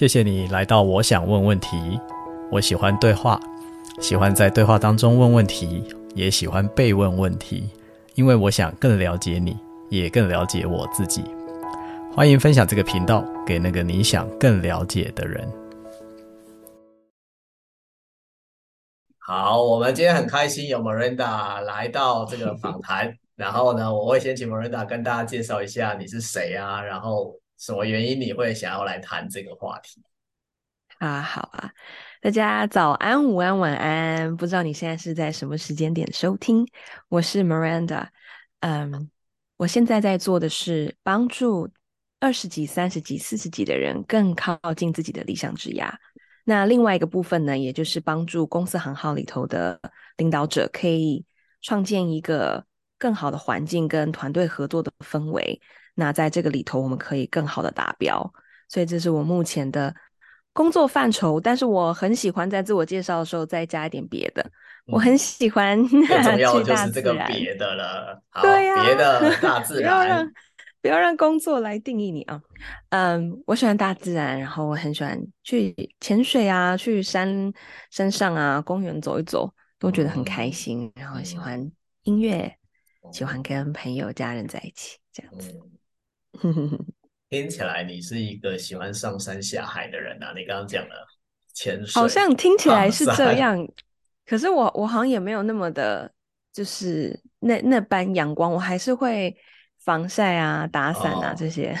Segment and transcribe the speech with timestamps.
[0.00, 2.00] 谢谢你来到我想问问题。
[2.50, 3.38] 我喜欢对话，
[4.00, 5.84] 喜欢在对话当中问问题，
[6.14, 7.68] 也喜欢被问问题，
[8.14, 9.54] 因为我想更了解你，
[9.90, 11.22] 也更了解我自己。
[12.14, 15.46] 欢迎分享这个频道给那个你想更了解的人。
[19.18, 23.14] 好，我们今天很开心有 Miranda 来到这个访谈。
[23.36, 30.02] 然后呢，我会先请 Miranda 跟大家介绍一下你是谁啊，然后什么原因你会想要来谈这个话题？
[30.98, 31.70] 啊，好啊，
[32.22, 36.66] 大家早安、午安、晚安，不知道你现在是在什么时间点收听？
[37.08, 38.08] 我是 Miranda，
[38.60, 39.10] 嗯，
[39.58, 41.68] 我现在在做的是帮助
[42.18, 45.92] 二十几、三十几、四十几的人更靠近自己的理想职涯。
[46.44, 49.78] 那另外一个部分呢，也就是帮助公司行号里头的
[50.16, 51.26] 领导者，可以
[51.60, 52.64] 创建一个
[52.96, 55.60] 更好的环境跟团队合作的氛围。
[56.00, 58.32] 那在这个里头，我们可以更好的达标。
[58.68, 59.94] 所以这是我目前的
[60.52, 61.38] 工作范畴。
[61.38, 64.42] 但是我很喜欢在自我介绍的时候再加一点别的。
[64.86, 68.20] 嗯、我很喜欢最重 要的就是这个别的了。
[68.30, 70.32] 好对呀、啊，别的大 自然。
[70.82, 72.40] 不要让工作来定义你啊！
[72.88, 77.52] 嗯，我喜欢大自然，然后我很喜欢去潜水啊，去山
[77.90, 80.86] 山上啊，公园走一走，都觉得很开心。
[80.96, 81.70] 嗯、然后喜欢
[82.04, 82.50] 音乐，
[83.04, 85.52] 嗯、喜欢跟朋友、家人在一起，这样子。
[86.42, 86.78] 嗯、
[87.28, 90.32] 听起来你是一个喜欢上山下海的人啊！
[90.36, 91.06] 你刚刚讲了
[91.54, 93.66] 潜水，好像听起来是这样，
[94.26, 96.12] 可是我我好像也没有那么的，
[96.52, 99.36] 就是那那般阳光，我还是会。
[99.82, 101.74] 防晒啊，打伞啊，哦、这些。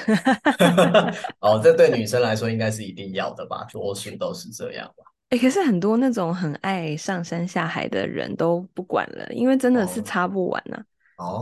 [1.40, 3.66] 哦，这对女生来说应该是一定要的吧？
[3.70, 5.04] 多数都是这样吧。
[5.28, 10.80] 哎、欸，可是很多那种很爱上山下海的人都不管了，因为真的是擦不完呢、啊。
[10.80, 10.86] 哦。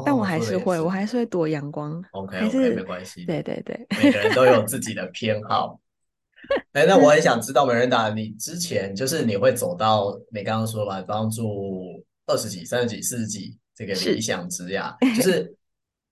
[0.05, 2.03] 但我还是会，我还是会躲阳光。
[2.13, 3.25] OK，还是 okay, 没关系。
[3.25, 5.81] 对对对，每个人都有自己的 偏好。
[6.73, 15.55] 哎、欸，那 我很想知道，Miranda，你之前就是你会走到你刚刚说吧，帮助二十几、三十几、四十几这个理想之呀，就是。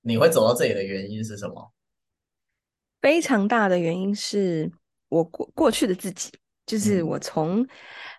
[0.08, 1.72] 你会走到这里的原因是什么？
[3.02, 4.70] 非常大的原因是
[5.08, 6.30] 我过过去的自己，
[6.64, 7.60] 就是我从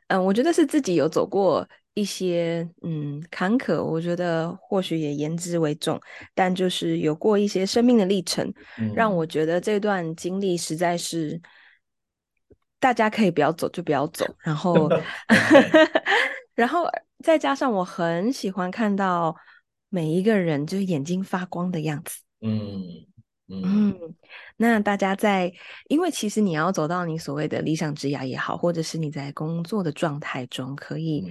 [0.07, 1.65] 嗯、呃，我觉得是自己有走过
[1.99, 5.99] 一些嗯坎坷，我觉得或许也言之为重，
[6.35, 8.47] 但就是有过一些生命的历程，
[8.77, 11.41] 嗯、让我觉得这段经历实在是
[12.79, 14.89] 大家可以不要走就不要走，然后
[16.53, 16.85] 然后
[17.23, 19.35] 再加上我很喜欢看到。
[19.89, 22.19] 每一个人就是眼睛发光的样子。
[22.41, 22.83] 嗯
[23.47, 24.15] 嗯，嗯，
[24.57, 25.49] 那大家在，
[25.87, 31.25] 因为其实你要走到你所谓的理想职涯也好，或者是你在工作的状态中可以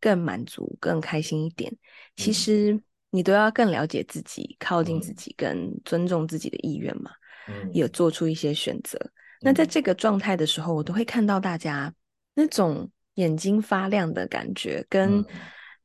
[0.00, 1.72] 更满足、更开心一点，
[2.16, 7.10] 其实你都要更了解自己、靠近自己、跟尊重自己的意愿嘛。
[7.48, 8.98] 嗯，也做出一些选择。
[9.40, 11.92] 那在这个状态的时候，我都会看到大家
[12.34, 15.24] 那种眼睛发亮的感觉，跟。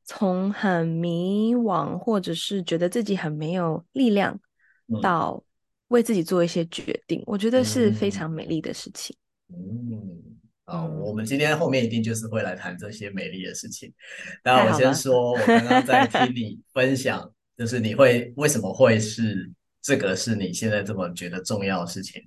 [0.05, 4.37] 从很迷惘，或者是觉得自己很没有力量，
[5.01, 5.41] 到
[5.87, 9.15] 为自己做一些决定，嗯、我觉得是非常美丽的事情。
[9.47, 10.32] 嗯，
[10.65, 13.93] 好，嗯、我们今天后面一定就是会来谈这些美丽的事情。
[14.43, 19.51] 那我先说，我刚刚在听你 分享，就是你会为什么会是
[19.81, 22.21] 这个是你现在这么觉得重要的事情？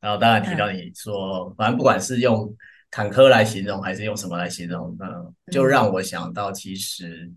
[0.00, 2.54] 然后当然提到你说，嗯、反正不管是用。
[2.92, 4.96] 坎坷来形容，还是用什么来形容？
[4.98, 7.30] 嗯，就让我想到，其实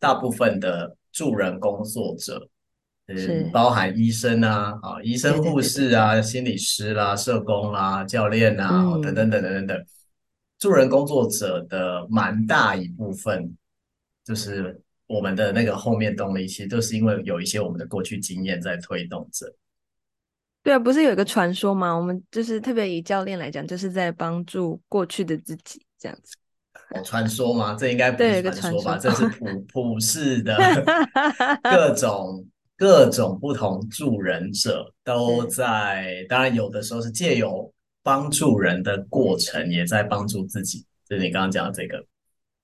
[0.00, 2.48] 大部分的助人工作者，
[3.16, 9.86] 是包含医生啊，啊，医生、护士啊，心理师啦、啊、社工啦、啊、教练啊，嗯、等等等等等等，
[10.58, 13.56] 助人工作者的蛮大一部分，
[14.24, 19.46] 就是我们的那个后面动力，其实都是因为有一些我们的过去经验在推动着。
[20.62, 21.94] 对啊，不是有一个传说吗？
[21.94, 26.34] 我们就是特别以教练来讲，就是在帮助过去的自己这样子。
[26.90, 27.74] 哦，传说吗？
[27.78, 28.98] 这应该不是传说吧？
[28.98, 30.58] 这是普普世的
[31.62, 32.46] 各种
[32.78, 37.70] 各种不同助人者都在，是当然有的时候是借由
[38.04, 40.86] 帮助人的过程，也在帮助自己。
[41.08, 42.02] 就是你刚刚讲的这个。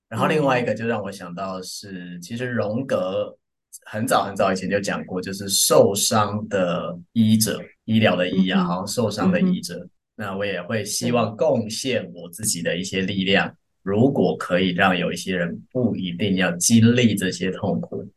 [0.07, 3.37] 然后另外一个就让我想到的是，嗯、其实荣格
[3.85, 7.61] 很早很早以前就讲过，就是受伤的医者。
[7.83, 18.07] 医疗的医啊，好像受伤的医者，那我也会希望贡献我自己的一些力量，嗯、如果可以让有一些人不一定要经历这些痛苦。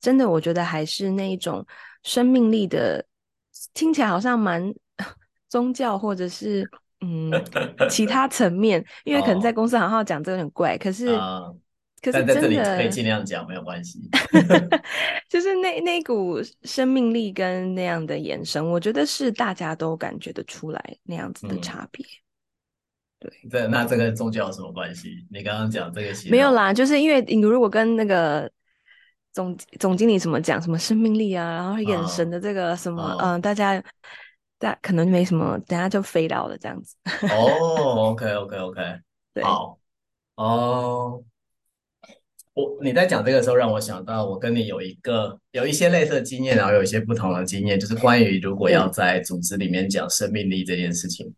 [0.00, 1.66] 真的，我觉得还是那一种
[2.02, 3.04] 生命力的，
[3.74, 4.72] 听起来好像蛮
[5.48, 6.68] 宗教或者是
[7.00, 7.32] 嗯
[7.90, 11.06] 其 他层面，因为可能在公司行号讲这个有点怪，可是
[12.00, 14.08] 可是但在这里可以尽量讲，没有关系。
[15.28, 22.06] 就是那那股生命力跟那样的眼神，我觉得是大家都感觉得出来那样子的差别。
[22.06, 25.26] 嗯、对，这那这跟宗教有什么关系？
[25.28, 28.48] 你刚刚讲这个没有啦，就是因为你如果跟那个
[29.32, 33.82] 总总经理怎么讲什么生命力啊，然后眼神的这个什么，嗯、哦呃，大家
[34.58, 36.96] 大可能没什么，等下就飞到了这样子。
[37.30, 38.82] 哦，OK OK OK，
[39.34, 39.78] 对好，
[40.36, 41.22] 哦。
[42.54, 51.34] 我你在讲这个时候，让我想到我跟你有一个有一些类似的经验，然后有一些不同的经验，就是关于如果要在组织里面讲生命力这件事情，嗯、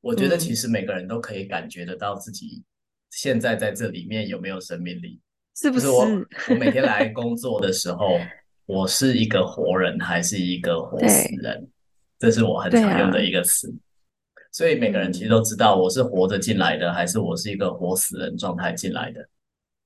[0.00, 2.64] 我觉得其实每个人都可以感觉得到自己
[3.10, 5.20] 现在在这里面有没有生命力，
[5.56, 5.88] 是不是？
[5.88, 6.04] 我
[6.50, 8.20] 我每天来工作的时候，
[8.66, 11.66] 我是一个活人还是一个活死人？
[12.18, 13.68] 这是我很常用的一个词。
[13.68, 13.74] 啊、
[14.52, 19.28] 所以每个人其实都知道我是活着进来的，还是我是一个活死人状态进来的。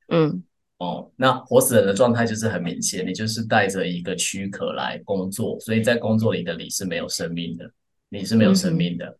[0.09, 0.43] 嗯。
[0.79, 7.71] 哦，那活死人的状态就是很明显，你就是带着一个躯壳来工作，所以在工作里的你是没有生命的，
[8.09, 9.05] 你是没有生命的。
[9.05, 9.19] 嗯、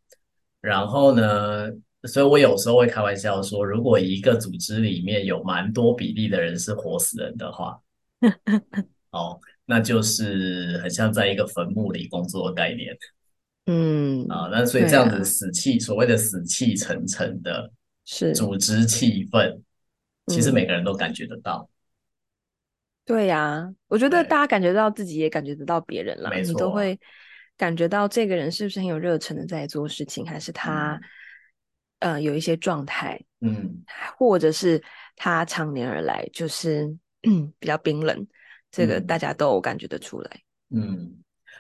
[0.63, 1.69] 然后呢，
[2.05, 7.79] 所以我有时候会开玩笑说，如果一个组织里面有蛮多比例的人是活死人的话，
[9.11, 12.97] 哦，那就是很像在一个坟墓里工作的概念。
[13.67, 17.71] 嗯，啊，那所以这样子死气，啊、所谓的死气沉沉的，
[18.05, 19.61] 是组织气氛。
[20.27, 21.75] 其实每个人都感觉得到，嗯、
[23.05, 26.99] 对呀、啊，我觉得大家感觉到自己也感觉得到别人了，你都会
[27.57, 31.01] 感觉到这个人是不是很有热忱的在做事情，还是他、嗯、
[32.01, 33.83] 呃有一些状态，嗯，
[34.19, 34.83] 或者是
[35.17, 36.85] 他常年而来就是
[37.23, 38.27] 嗯比较冰冷，
[38.71, 40.43] 这个大家都感觉得出来。
[40.71, 41.17] 嗯，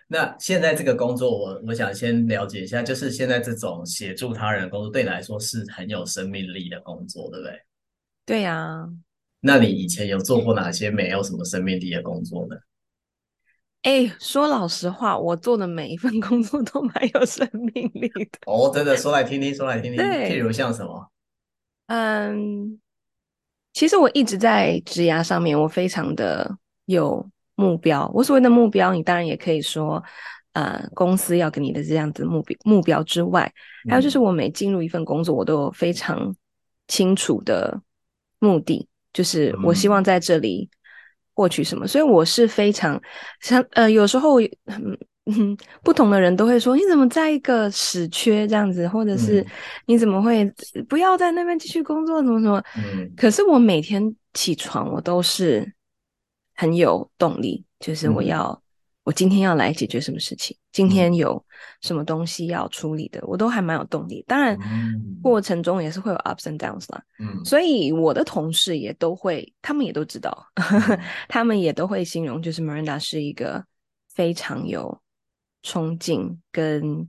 [0.07, 7.61] 那现在这个工作我，我我想先了解一下，就是现在这种协助他人的工作，对你来说是很有生命力的工作，对不对？
[8.27, 8.89] 对呀、啊，
[9.41, 12.57] 那你以前有做过哪些没有什么生命力的工作呢？
[13.83, 18.39] 哎，说老实话，我做的每一份工作都蛮有生命力的。
[18.47, 19.97] 哦，真的，说来听听，说来听听。
[19.97, 21.11] 对譬如像什么？
[21.87, 22.79] 嗯，
[23.73, 28.11] 其实我一直在职涯上面，我非常的有目标。
[28.15, 30.03] 我所谓的目标，你当然也可以说，
[30.53, 33.53] 呃，公司要给你的这样子目标目标之外，
[33.89, 36.35] 还有就是我每进入一份工作，我都有非常
[36.89, 37.81] 清楚的。
[38.43, 40.71] 目的就是我希望在这里
[41.41, 43.01] 获取什么，嗯、所以我是非常
[43.41, 49.45] 像呃，有时候嗯嗯， 不同的人都会说，你怎么在一个死缺这样子，或者是
[49.87, 50.45] 你怎么会
[50.87, 52.63] 不要在那边继续工作，怎么怎么？
[52.77, 55.73] 嗯，可是我每天起床，我都是
[56.55, 58.51] 很有动力，就是我要。
[58.51, 58.61] 嗯
[59.03, 60.55] 我今天要来解决什么事情？
[60.73, 61.43] 今天有
[61.81, 63.21] 什么东西要处理的？
[63.21, 64.25] 嗯、我都还蛮有动力。
[64.27, 64.59] 当然，
[65.23, 67.03] 过程中也是会有 ups and downs 啦。
[67.19, 70.99] 嗯，所以我的同事也都会，他们也都知道，嗯、
[71.29, 73.65] 他们也都会形容，就是 Miranda 是一个
[74.15, 75.01] 非常有
[75.63, 77.09] 冲劲跟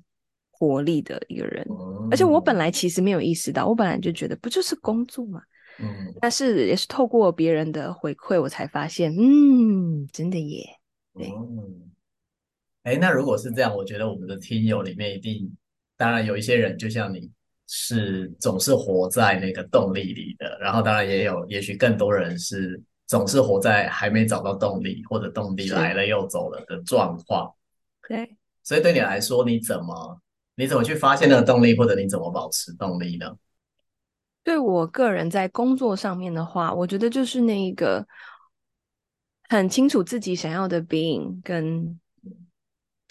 [0.50, 1.66] 活力的一个人。
[1.70, 5.42] 嗯、而且我本来其实没有意识到，我本来就觉得不就是工作嘛。
[5.80, 10.66] 嗯，但是也是透过别人的回馈，我才发现，嗯，真的耶。
[11.14, 11.32] 对。
[11.32, 11.91] 嗯
[12.84, 15.56] 哎，那如果是这样，我觉得我们的听友里面一定，
[15.96, 17.30] 当然有一些人就像你，
[17.68, 27.54] 是总是活在那个动力里的，然后当然也有，也许更多人是总是活在还没找到动力，或者动力来了又走了的状况。
[28.10, 30.20] 对，所以对你来说，你怎么
[30.56, 33.38] 你怎么去发现那个动力，或者你怎么保持动力呢？
[34.44, 38.04] 对我个人在工作上面的话，我觉得就是那一个
[39.50, 42.00] 很清楚自己想要的 being 跟。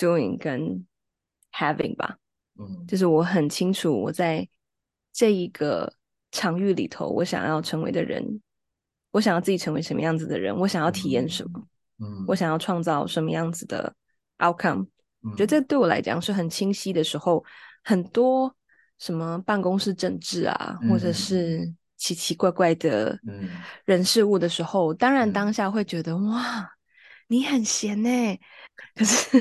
[0.00, 0.86] Doing 跟
[1.52, 2.16] having 吧，
[2.58, 4.48] 嗯，就是我很清楚我在
[5.12, 5.92] 这一个
[6.32, 8.40] 场域里头，我想要成为的人，
[9.10, 11.62] 我想要自己成为什么样子的人，我想要体验什么，
[11.98, 13.94] 嗯，我想要创造什么样子的
[14.38, 14.86] outcome，
[15.20, 17.44] 我，觉得这对我来讲是很清晰的时候，
[17.84, 18.50] 很多
[18.98, 23.20] 什么办公室政治啊，嗯，或者是奇奇怪怪的
[23.84, 26.70] 人事物的时候，嗯，当然当下会觉得哇，
[27.26, 28.08] 你很闲呢。
[28.94, 29.40] 可是，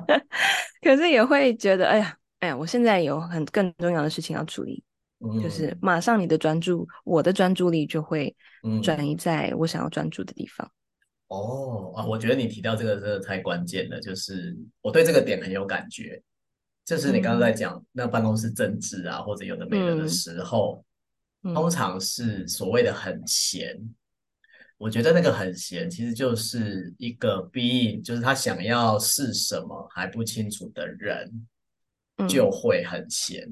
[0.82, 4.82] 可是也会觉得，哎呀，哎呀，我现在有很更重要的事情要处理，
[5.20, 8.34] 嗯、就是马上你的专注，我的专注力就会
[8.82, 10.70] 转移在我想要专注的地方。
[11.28, 16.20] 哦啊，我觉得你提到这个真的太关键了，就是我对这个点很有感觉。
[16.84, 20.84] 就是你刚刚在讲、嗯、那办公室政治啊，或者有的没的的时候，
[21.44, 23.78] 嗯、通常是所谓的很闲。
[24.80, 31.46] 我觉得那个很闲，其实就是一个 being，就是他想要是什么还不清楚的人，
[32.26, 33.46] 就会很闲。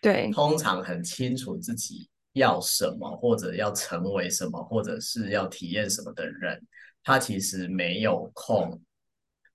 [0.00, 6.58] 对，通常很清楚自己要什么，或者要成为什么，或者是要体验什么的人，
[7.04, 8.80] 他其实没有空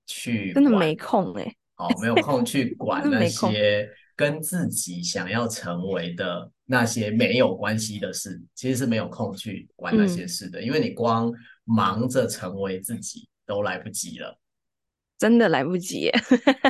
[0.06, 11.32] 去，真的没空哎、欸，哦，没有空去 管那些跟自己想要成为的那些没有关系的事，其实是没有空去管那些事的，嗯、因为你光
[11.64, 14.40] 忙着成为自己都来不及了，
[15.18, 16.10] 真的来不及。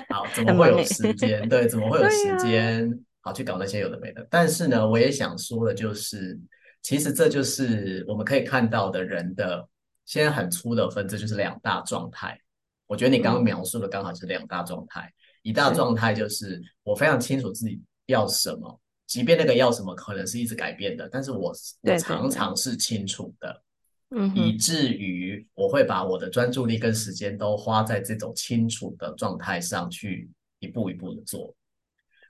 [0.09, 1.47] 好，怎么会有时间？
[1.47, 2.91] 对，怎么会有时间？
[3.21, 4.25] 好，去搞那些有的没的。
[4.29, 6.39] 但是呢，我也想说的就是，
[6.81, 9.67] 其实这就是我们可以看到的人的，
[10.05, 12.39] 现在很粗的分，这就是两大状态。
[12.87, 15.01] 我觉得你刚刚描述的刚好是两大状态。
[15.07, 15.13] 嗯、
[15.45, 23.63] 一大状态就是我非常清楚自己要什么，即便那个要什么可能是一直改变的，但是我我常常是清楚的，
[24.09, 31.55] 嗯，以至于我会把我的专注力跟时间都花在这种清楚的状态上去一步一步的做。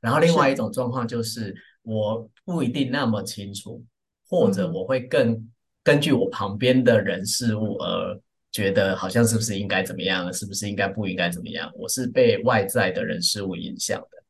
[0.01, 3.81] 然后另外一种状况就是，我不一定那么清楚，
[4.27, 5.49] 或者我会更
[5.83, 8.21] 根据我旁边的人事物而
[8.55, 11.69] 觉得好像是不是应该怎么样，是不是应该不应该怎么样？
[11.75, 14.23] 我是被外在的人事物影响的。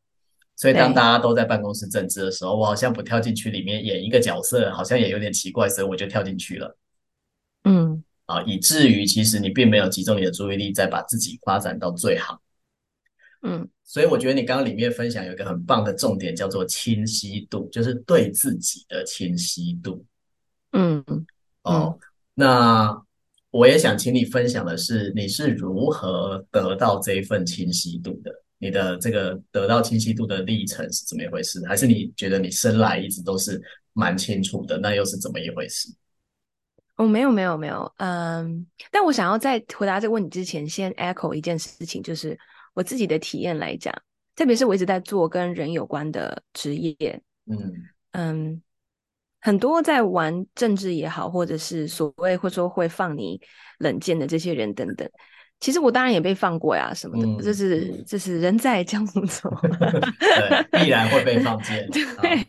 [0.55, 6.75] 所以当大家都在办公室政治的时候，我好像不跳进去里面演一个角色，好像也有点奇怪，所以我就跳进去了。
[7.65, 12.41] 嗯，啊，以至于其实你并没有集中你的注意力，在把自己发展到最好。
[13.43, 20.03] 嗯，所以我觉得你刚刚里面分享有一个很棒的重点，叫做清晰度，就是对自己的清晰度。
[20.71, 21.25] 嗯嗯，
[21.61, 21.99] 哦，
[22.33, 23.03] 那
[23.55, 28.29] 我也想请你分享的是，你是如何得到这一份清晰度的？
[28.57, 31.65] 你的这个得到清晰度的历程是怎么一回事？
[31.65, 33.61] 还是你觉得你生来一直都是
[33.93, 34.77] 蛮清楚的？
[34.77, 35.87] 那又是怎么一回事？
[36.97, 42.37] 哦，没有没有没有，嗯，但我想要在回答这个问题之前，先 echo 一件事情，就是。
[42.73, 43.95] 我自己的体验来讲，
[44.35, 47.73] 特别是我一直在做跟人有关的职业，嗯
[48.11, 48.61] 嗯，
[49.45, 53.39] 很多在玩政治也好，或者是所谓或说会放你
[53.77, 55.07] 冷箭的这些人等等，
[55.59, 59.47] 其实我当然也被放过呀，什么的，嗯、这是这是人在江湖走，
[60.19, 61.87] 对，必然会被放箭。
[61.93, 62.43] 对，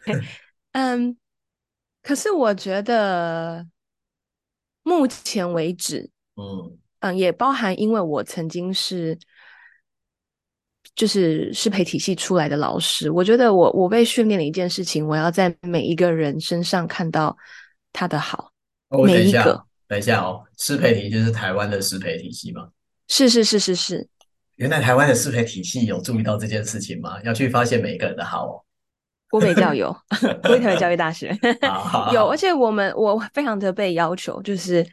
[0.72, 1.14] 嗯，
[2.02, 3.66] 可是我觉得
[4.82, 9.18] 目前为止，嗯嗯，也包含因为我曾经是。
[10.96, 17.36] 就是适培体系出来的老师，我觉得我我被训练了一件事情，我要在每一个人身上看到
[17.92, 18.50] 他的好。
[18.88, 22.66] 哦，每一个，等一下哦，适培体系是台湾的适培体系吗？
[23.08, 24.08] 是是是是是。
[24.54, 27.20] 原来台湾的适培体系有注意到这件事情吗？
[27.24, 28.64] 要去发现每一个人的好哦。
[29.28, 29.94] 国美教有，
[30.42, 31.36] 国立台湾教育大学
[32.14, 34.86] 有，而且我们我非常的被要求，就是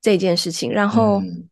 [0.00, 1.46] 这件事情，然后、嗯、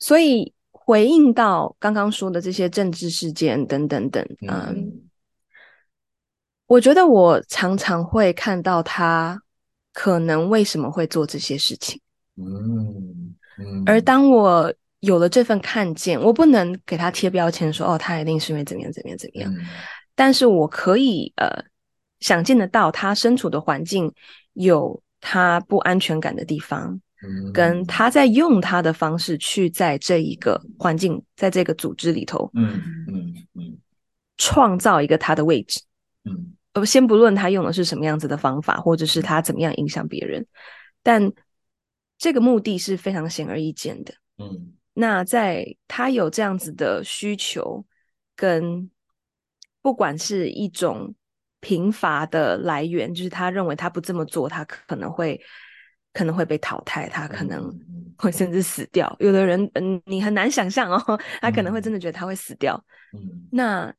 [0.00, 0.52] 所以。
[0.90, 4.92] 回应到刚刚说的这些政治事件等等等，嗯，嗯，
[6.66, 9.40] 我觉得我常常会看到他
[9.92, 12.00] 可能为什么会做这些事情，
[12.38, 19.64] 嗯嗯，而当我有了这份看见，我不能给他贴标签说哦，他一定是因为怎么样怎么样怎么样，嗯，
[20.16, 21.46] 但是我可以呃
[22.18, 24.12] 想见得到他身处的环境
[24.54, 27.00] 有他不安全感的地方。
[27.52, 33.78] 跟他在用他的方式去在这一个环境，在这个组织里头，嗯嗯嗯，
[34.38, 35.82] 创造一个他的位置，
[36.24, 40.46] 嗯，呃，先不论他用的是什么样子的方法，或者是他怎么样影响别人，
[41.02, 41.30] 但
[42.16, 47.84] 这个目的是非常显而易见的，嗯，那在他有这样子的需求，
[48.34, 48.90] 跟
[49.82, 51.14] 不管是一种
[51.60, 55.38] 贫乏的来源，就是他认为他不这么做，他可能会。
[56.12, 57.72] 可能会被淘汰，他可能
[58.16, 59.14] 会甚至死掉。
[59.20, 62.82] 嗯、有的人，嗯，你很难想象哦，他可能会真的觉得他会死掉。
[63.12, 63.94] 嗯，那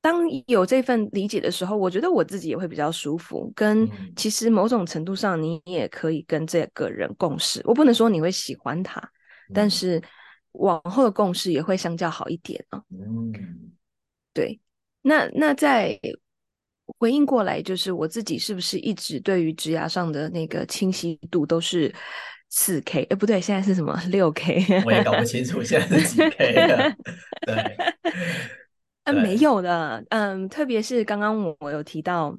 [0.00, 3.52] 当有这份理解的时候，我觉得我自己也会比较舒服。
[3.54, 7.62] 跟其实某种程度上，你也可以跟这个人共事。
[7.64, 10.02] 我不能说你会喜欢他，嗯、但是
[10.52, 12.82] 往后的共事也会相较好一点啊。
[12.90, 13.32] 嗯，
[14.34, 14.60] 对。
[15.02, 15.98] 那那在。
[16.98, 21.94] 回应过来，就是我自己是不是一直对于职涯上的那个清晰度都是
[22.50, 23.04] 四 K？
[23.04, 24.82] 哎，不对，现在是什么六 K？
[24.84, 26.94] 我也搞不清楚现在是几 K 了。
[27.46, 27.76] 对，
[29.04, 30.04] 嗯，没有的。
[30.10, 32.36] 嗯，特别是刚刚我我有提到，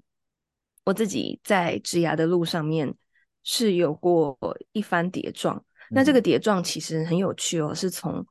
[0.85, 2.93] 我自己在职涯的路上面
[3.43, 4.37] 是有过
[4.73, 5.55] 一番跌撞。
[5.55, 5.63] 嗯、
[5.95, 8.23] 那这个跌撞其实很有趣哦，是从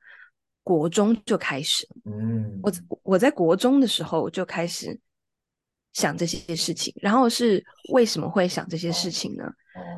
[0.62, 1.88] 国中就开始。
[2.04, 4.98] 嗯，我我在国中的时候就开始。
[5.92, 9.44] 想这些事情，然后是为什么会想这些事情呢？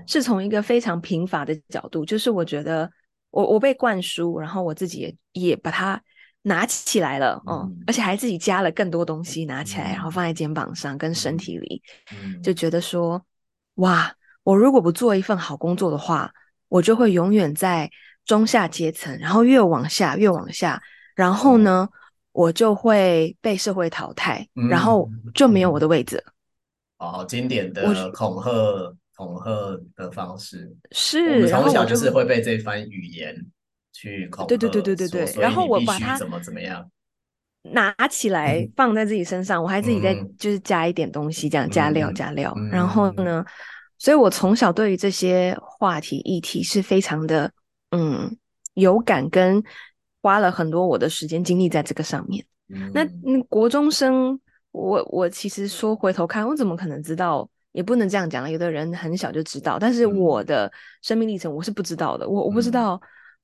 [0.06, 2.90] 是从一个非常贫乏的角度，就是我觉得
[3.30, 6.00] 我我被灌输，然后我自己也也把它
[6.42, 11.82] 拿起来了，嗯，嗯，而且还自己加了更多东西拿起来，然后放在肩膀上跟身体里，
[12.12, 13.20] 嗯，就觉得说
[13.76, 16.32] 哇，我如果不做一份好工作的话，
[16.68, 17.90] 我就会永远在
[18.24, 20.80] 中下阶层，然后越往下越往下，
[21.16, 21.98] 然后呢，嗯、
[22.34, 26.22] 我就会被社会淘汰，嗯、然后就没有我的位置。
[26.98, 28.50] 哦，经典的恐吓
[29.16, 33.34] 恐吓的方式是，我从小就是会被这番语言
[33.92, 36.90] 去恐吓，对对对对对对，然后我把它怎么怎么样。
[37.62, 42.52] 拿起来放在自己身上，嗯、我还自己再就是加一点东西，这样加料加料。
[42.56, 43.44] 嗯、然后呢，
[43.98, 47.50] 所以我从小对于这些话题议题是非常的
[47.92, 48.36] 嗯
[48.74, 49.62] 有感，跟
[50.25, 52.43] 花了很多我的时间精力在这个上面。
[52.71, 54.40] 嗯、那嗯，国中生，
[54.71, 57.47] 我我其实说回头看，我怎么可能知道？
[57.73, 58.50] 也不能这样讲了。
[58.50, 62.26] 有的人很小就知道，但是我的生命历程我是不知道的。
[62.26, 62.99] 我我不知道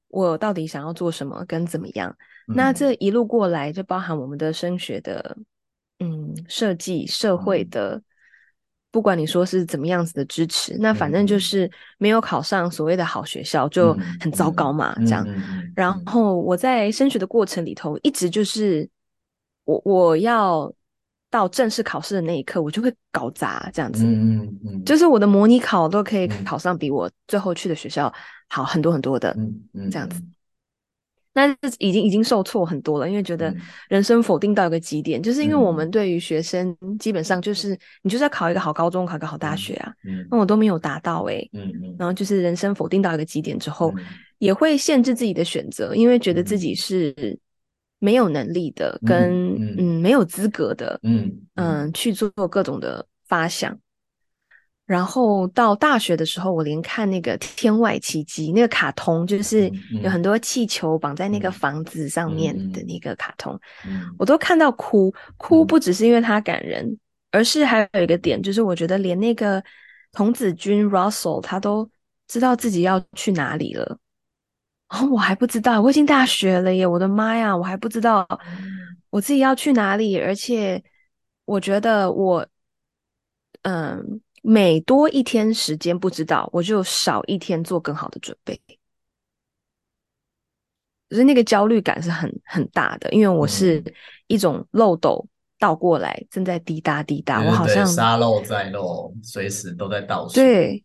[0.08, 2.16] 我到底想要做什么跟怎么样。
[2.46, 5.36] 那这一路过来，就包含我们的升学的，
[5.98, 8.02] 嗯，设计社会的，嗯、
[8.92, 15.26] 不管你说是怎么样子的支持，嗯、那反正就是没有考上所谓的好学校，就很糟糕嘛，嗯、这样。
[15.76, 18.88] 然后我在升学的过程里头，一直就是
[19.64, 20.72] 我我要
[21.30, 24.04] 到正式考试的那一刻，我就会搞砸这样子。
[24.04, 28.12] 嗯嗯嗯、就是我的模拟考都可以考上比我最后去的学校
[28.48, 29.36] 好很多很多的，
[29.92, 30.20] 这样子。
[31.32, 33.54] 那已经已经受挫很多了，因为觉得
[33.88, 40.44] 人生否定到一个极点，嗯、就是因为我们对于学生基本上就是你就是要考一个好高中，考一个好大学啊，嗯，那我。
[40.50, 42.12] 都没有达到诶、欸，嗯嗯，然后。
[42.12, 44.04] 就是人生否定到一个极点之后，嗯、
[44.38, 46.74] 也会限制自己的选择，因为觉得自己。
[46.74, 47.14] 是
[48.00, 50.00] 没有能力的，嗯、跟嗯，嗯。
[50.00, 51.92] 没有资格的，嗯嗯。
[51.92, 53.78] 去做各种的发想。
[54.90, 59.70] 然后到大学的时候，我连看那个《天外奇迹》那个卡通，就是
[60.02, 63.56] 有很多气球绑在那个房子上面的那个卡通，
[64.18, 65.14] 我都看到哭。
[65.36, 66.98] 哭不只是因为它感人，
[67.30, 69.62] 而是还有一个点，就是我觉得连那个
[70.10, 71.88] 童子军 Russell 他都
[72.26, 73.96] 知道自己要去哪里了。
[74.88, 76.84] 哦，我还不知道，我已经大学了耶！
[76.84, 78.26] 我的妈呀，我还不知道
[79.10, 80.82] 我自己要去哪里，而且
[81.44, 82.44] 我觉得我，
[83.62, 84.20] 嗯。
[84.42, 88.58] 每多一天时间不知道，我就少一天做更好的准备。
[91.08, 93.82] 可是那个焦虑感是很很大的，因为我是
[94.28, 95.26] 一种漏斗
[95.58, 100.34] 倒过来，正在滴答滴答，我好像沙漏在漏，随时都在倒数。
[100.34, 100.82] 对，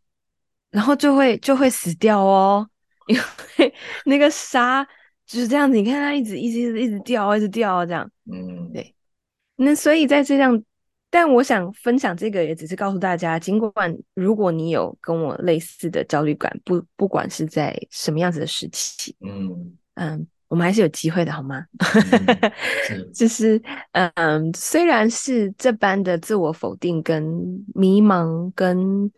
[0.71, 2.67] 然后就会就会死掉哦，
[3.07, 3.15] 因
[3.57, 3.73] 为
[4.05, 4.83] 那个沙
[5.25, 8.11] 就是这样子，你看它一直一直一直一直掉，一直掉这样。
[8.29, 8.93] 嗯，对。
[9.55, 10.61] 那所以在这样。
[11.15, 21.65] 但我想分享这个，也只是告诉大家，尽管如果你有跟我类似的焦虑感，不不管是在什么样子的时期，嗯嗯，我们还是有机会的，好吗？
[22.89, 23.61] 嗯、 就是
[23.93, 27.23] 嗯，虽然是这般的自我否定、跟
[27.73, 29.09] 迷茫、跟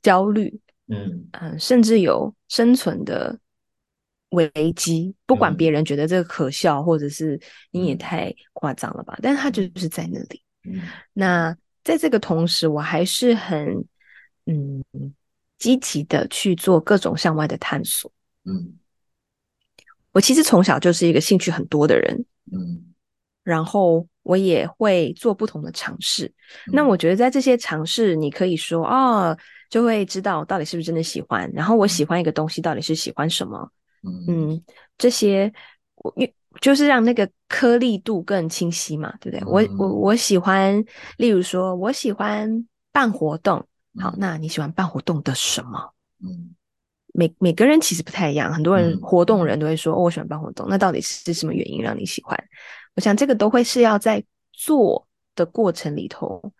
[0.00, 3.36] 焦虑，嗯嗯，甚至有生存的
[4.28, 7.40] 危机，不管别人觉得这个可笑，或者是
[7.72, 10.40] 你也太夸张了吧，嗯、但是他就是在那里。
[11.12, 13.84] 那在这个同时，我还是很
[14.46, 14.84] 嗯
[15.58, 18.10] 积极的去做各种向外的探索。
[18.44, 18.74] 嗯，
[20.12, 22.24] 我其实从小就是一个兴趣很多的人。
[22.52, 22.94] 嗯，
[23.42, 26.26] 然后我也会做不同的尝试。
[26.66, 29.36] 嗯、那我觉得在这些尝试，你可以说哦，
[29.70, 31.50] 就会知道到底是不是真的喜欢。
[31.52, 33.70] 然后我喜欢一个东西，到底是喜欢什么？
[34.02, 34.64] 嗯，嗯，
[34.96, 35.52] 这些
[35.96, 36.32] 我因。
[36.60, 39.44] 就是让那个颗粒度更清晰嘛，对不对？
[39.44, 40.84] 嗯、我我我喜欢，
[41.16, 43.64] 例如说，我喜欢办活动。
[44.00, 45.94] 好，那你喜欢办活动的什么？
[46.22, 46.54] 嗯，
[47.12, 50.66] 每每个人其实不太一样，很多人活动人都会说，嗯哦，我喜欢办活动。
[50.68, 52.38] 那到底是什么原因让你喜欢？
[52.94, 56.52] 我想这个都会是要在做的过程里头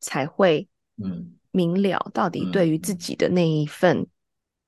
[0.00, 0.68] 才会
[1.02, 4.06] 嗯明了，到底对于自己的那一份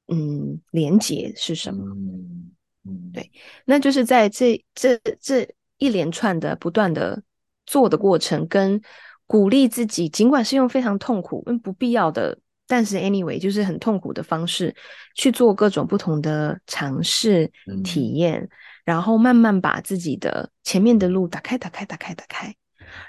[0.09, 1.85] 嗯，嗯连结是什么。
[1.85, 2.53] 嗯
[2.85, 3.31] 嗯，对，
[3.67, 7.23] 那就是在这这这一连串的不断的
[7.67, 8.81] 做的过程，跟
[9.27, 14.75] 鼓励自己，尽管是用非常痛苦、嗯不必要的，但是 anyway 就是很痛苦的方式
[15.15, 17.53] 去做各种不同的尝试、
[17.85, 18.49] 体验，嗯、
[18.85, 22.55] 然后慢慢把自己的前面的路打开、打开、打开、打开，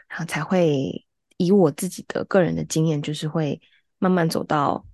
[0.09, 1.05] 然后才会
[1.37, 3.61] 以我自己的个人的经验，就是会
[3.99, 4.85] 慢慢走到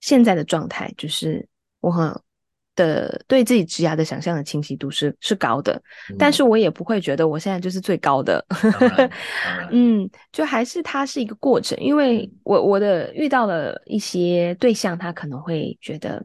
[0.00, 2.20] 现在的状态，就是我很。
[2.76, 5.74] 的对自己职涯的想象的清晰度是是高的，
[6.10, 8.44] 嗯、但是我也不会觉得我现在就是最高的，
[9.72, 16.24] 嗯，就还是它是一个过程，因为我我的遇到了一些对象，他可能会觉得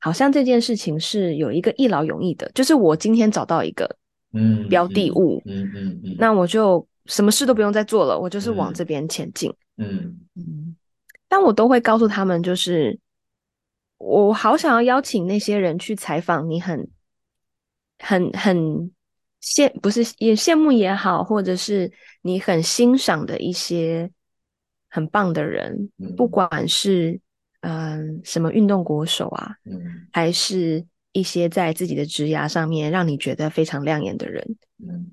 [0.00, 3.88] 好像这件事情是有一个一劳永逸的，就是我今天找到一个
[4.32, 10.44] 嗯标的物，嗯嗯嗯，那我就什么事都不用再做了，我就是往这边前进，嗯嗯。
[10.46, 10.76] 嗯
[11.30, 12.98] 但我都会告诉他们，就是
[13.98, 16.88] 我好想要邀请那些人去采访你很，
[17.98, 18.92] 很很很
[19.42, 24.10] 羡，不是也羡慕也好，或者是你很欣赏的一些
[24.88, 27.20] 很棒的人，嗯、不管是
[27.60, 35.12] 嗯、呃、什么运动国手啊，嗯、还是一些在自己的职涯上面让你觉得非常亮眼的人，嗯。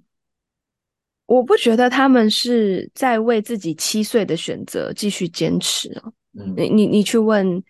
[1.27, 6.13] 我不觉得他们是在为自己七岁的选择继续坚持哦。
[6.37, 7.63] 嗯，你你你去问，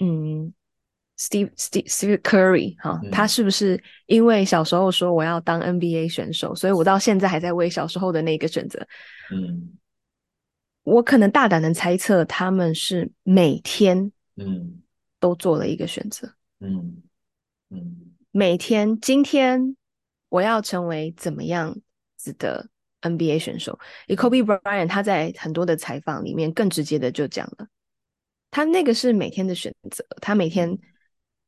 [0.00, 0.52] 嗯
[1.18, 8.86] ，Steve Steve Steve Curry 哈，嗯，他是不是因为小时候说我要当 NBA 选手，所以我到现在还在为小时候的那个选择？
[9.32, 9.72] 嗯，
[10.82, 14.82] 我可能大胆的猜测，他们是每天嗯
[15.18, 16.32] 都做了一个选择。
[16.60, 17.02] 嗯
[17.70, 19.76] 嗯，每天今天
[20.28, 21.76] 我要成为怎么样
[22.16, 22.68] 子的
[23.02, 27.68] ？NBA 选手，以 Kobe Bryant，他在很多的采访里面更直接的就讲了，
[28.50, 30.76] 他那个是每天的选择，他每天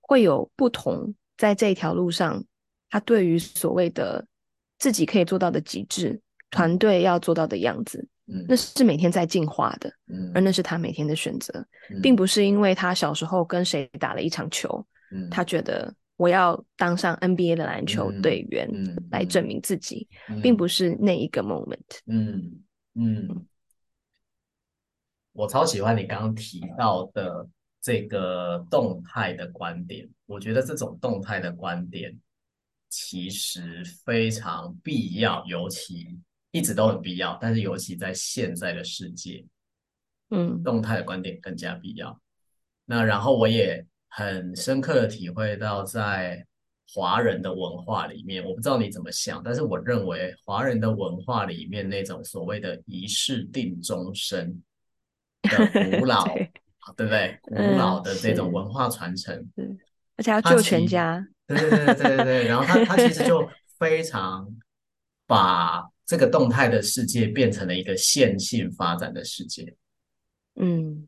[0.09, 2.43] 会有不同，在这条路上，
[2.91, 4.27] 他对于所谓的
[4.79, 11.65] 自己可以做到的极致，团队要做到的样子，嗯，那是每天在进化的，嗯，而那是他每天的选择，
[12.03, 15.95] 并不是因为他小时候跟谁打了一场球，嗯，他觉得。
[16.19, 18.69] 我要当上 NBA 的篮球队员，
[19.09, 20.09] 来证明自己，
[20.43, 21.79] 并不是那一个 moment。
[22.07, 22.61] 嗯。
[22.95, 23.47] 嗯，
[25.31, 27.49] 我超喜欢你刚刚提到的
[27.81, 30.09] 这个动态的观点。
[30.27, 32.17] 我觉得这种动态的观点
[32.89, 36.19] 其实非常必要，尤其
[36.51, 39.45] 一直都很必要，但是尤其在现在的世界，
[40.31, 42.21] 嗯，动态的观点更加必要。
[42.85, 43.87] 那然后我也。
[44.11, 46.45] 很深刻的体会到，在
[46.95, 54.63] 华人的文化里面，我不知道你怎么想，但是我认为华人的文化里面那种所谓的一世定终身
[55.43, 55.59] 的
[56.01, 56.25] 古老，
[56.97, 57.39] 对，不对？
[57.43, 59.79] 古老的这种文化传承，嗯，
[60.17, 62.49] 而且要救全家，对对对对对对。
[62.49, 63.49] 然后他他其实就
[63.79, 64.49] 非常
[65.27, 69.75] 把这个动态的世界变成了一个线性发展的世界，
[70.57, 71.07] 嗯。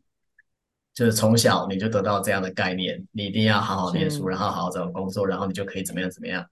[0.92, 6.44] 就是从小你就得到这样的概念，你一定要好好念书，然后好好找工作，然后你就可以怎么样怎么样。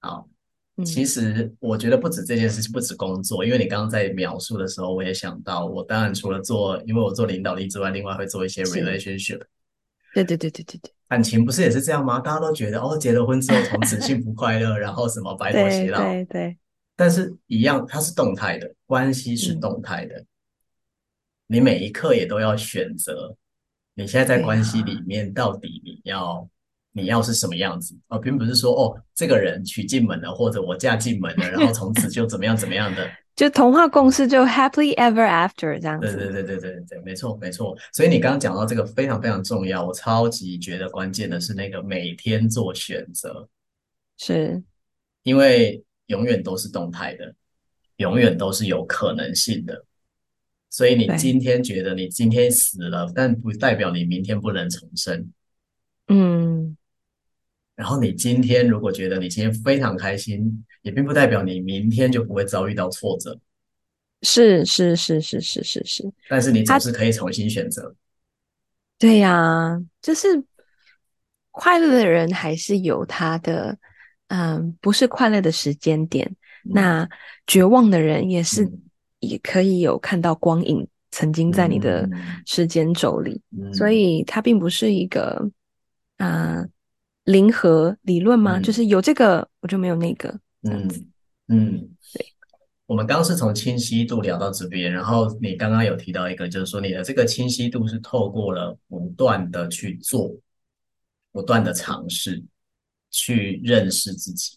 [0.00, 0.34] 好，嗯、
[0.84, 9.40] 其实我觉得不止这件事情，不止工作，因为你刚刚在描述的时候，我也想到，我当然除了做，因为我做领导力之外，另外会做一些 relationship。
[10.14, 12.18] 对对对对对对，感情不是也是这样吗？
[12.20, 15.98] 大家都觉得哦，结了婚之后从此幸福快乐，然后什么白头偕老。
[15.98, 16.58] 对对对。
[16.96, 20.26] 但是一样，它是动态的，关系是动态的，嗯、
[21.46, 23.36] 你每一刻也都要选择。
[23.94, 26.46] 你现在在关系里面，到底你要、啊、
[26.98, 27.96] 你要是什么样子？
[28.08, 36.16] 而并不是说哦，这个人娶进门了，或者我嫁进门了，然后从此就怎么样怎么样的， 就童话故事就 happily ever after 这样子。
[36.16, 37.76] 对对对对对对，没错没错。
[37.92, 43.48] 所以你刚刚讲到这个非常非常重要，我超级觉得关键的是那个每天做选择，
[44.16, 44.60] 是
[45.22, 47.34] 因为永远都是动态的，
[47.98, 49.84] 永远都是有可能性的。
[50.70, 55.30] 所以你今天觉得你今天死了，但不代表你明天不能重生。
[56.08, 56.76] 嗯。
[57.78, 63.38] 然后你今天如果觉得你今天非常开心，也并不代表你明天就不会遭遇到挫折。
[64.22, 66.12] 是是是是是是是。
[66.28, 67.94] 但是你总是可以重新选择。
[68.98, 70.42] 对呀、啊，就是
[71.52, 73.78] 快乐的人还是有他的，
[74.26, 76.26] 嗯，不是快乐的时间点。
[76.64, 77.08] 嗯、那
[77.46, 78.82] 绝望的人也是、嗯。
[79.20, 82.08] 也可以有看到光影，曾经在你的
[82.46, 85.50] 时间轴里，嗯、所以它并不是一个
[86.18, 86.68] 嗯、呃、
[87.28, 88.58] 零和理论吗？
[88.58, 90.98] 嗯、就是有这个我就没有那个这样子。
[91.48, 92.26] 嗯，嗯对。
[92.86, 100.34] 我们刚刚是从清晰度聊到这边，然后你刚刚有提到一个，就是说你的这个清晰度是透过了不断的去做，
[101.30, 102.42] 不断的尝试，
[103.10, 104.56] 去认识自己。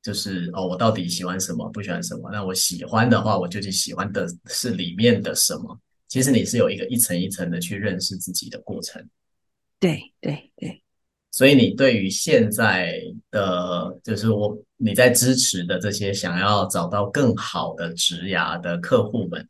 [0.00, 2.30] 就是哦，我到底喜欢什么，不喜欢什么？
[2.30, 5.76] 那我喜欢的话，我究竟喜欢的是里面的什么？
[6.06, 9.04] 其实你是有一个一层一层的去认识自己的过程。
[9.80, 10.82] 对对对。
[11.38, 19.48] 所以你对于现在的，就是我你在支持的这些想要找到更好的职涯的客户们，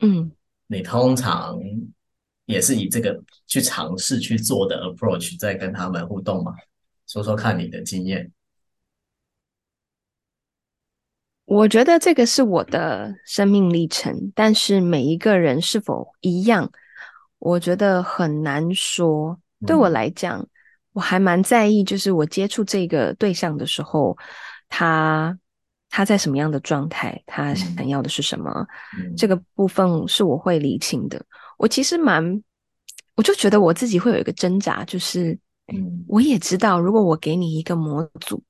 [0.00, 0.30] 嗯，
[0.66, 1.58] 你通常
[2.44, 6.52] 也是以这个去尝试去做的 approach 在跟他们互动嘛？
[7.06, 8.30] 说说看你的经验。
[11.46, 16.70] 我觉得这个是我的生命历程，但是每一个人是否一样，
[17.38, 19.40] 我觉得很难说。
[19.66, 20.48] 对我来讲，嗯、
[20.94, 24.16] 我还蛮在意，就是我接触这个对象的时候，
[24.68, 25.36] 他
[25.90, 28.50] 他在什么样的状态，他想要的是什么，
[28.96, 31.20] 嗯、这个部分是我会理清的。
[31.58, 32.42] 我其实蛮，
[33.16, 35.38] 我就觉得我自己会有一个挣扎，就是，
[35.72, 38.42] 嗯，我也知道，如果我给你一个模组，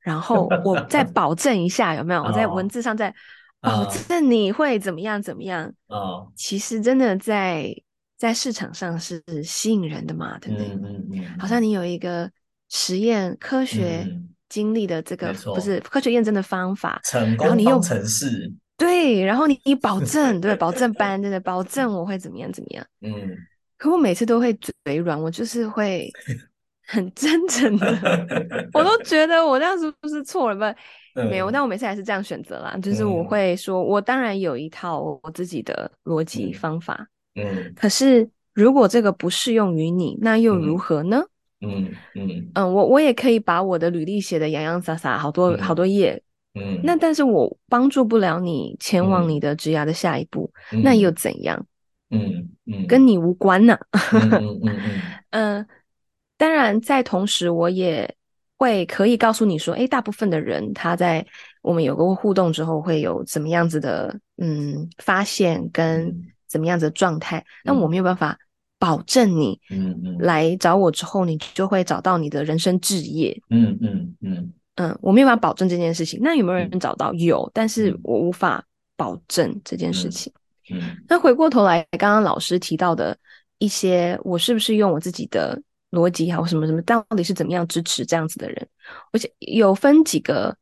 [0.00, 2.22] 然后我再 保证一下，有没有？
[2.22, 3.14] 我在文字上再
[3.60, 5.70] 保证你会怎么样怎么样？
[5.88, 7.74] 哦，其实真的在
[8.18, 10.66] 在市场上是吸引人的嘛，对不对？
[10.66, 12.28] 嗯嗯，好像你有一个
[12.68, 14.04] 实验科学
[14.48, 18.52] 经历的这个不是科学验证的方法，成功方程式。
[18.76, 22.84] 对，然后你你保证对，保证 班对的，保证我会怎么样怎么样。
[23.00, 23.36] 嗯，
[23.76, 26.10] 可我每次都会嘴软，我就是会
[26.86, 30.74] 很真诚的，我都觉得我这样是不是错了吧？
[31.28, 37.06] 没有，但我每次还是这样选择啦，就是我会说，我当然有一套我自己的逻辑方法。
[37.38, 41.22] 嗯，可是如果这个不适用于你，那又如何呢？
[41.60, 42.50] 嗯嗯。
[42.54, 46.20] 嗯，我我也可以把我的履历写的洋洋洒洒，好多好多页。
[46.54, 51.64] 嗯，那但是我帮助不了你前往你的职涯的下一步，嗯、那又怎样？
[52.10, 54.00] 嗯嗯，跟你无关呢、啊。
[54.12, 55.66] 嗯嗯嗯，嗯，
[56.36, 58.12] 当然，在同时我也
[58.56, 61.24] 会可以告诉你说，诶，大部分的人他在
[61.62, 66.12] 我们有过互动之后会有怎么样子的嗯发现跟
[66.48, 68.38] 怎么样子的状态，那、嗯、我没有办法
[68.78, 73.40] 保证你嗯嗯来找我之后，你就会找到你的人生置业。
[73.50, 74.34] 嗯嗯嗯。
[74.34, 76.20] 嗯嗯，我没有办法保证这件事情。
[76.22, 77.12] 那有没有人找到？
[77.12, 78.64] 嗯、有，但是我无法
[78.96, 80.32] 保证这件事情。
[80.70, 83.18] 嗯，嗯，那回过头来，刚刚老师提到的
[83.58, 88.68] 一些，我是不是用我自己的逻辑还有什么什么，到底是怎么样支持这样子的人？
[89.10, 90.56] 而且有分几个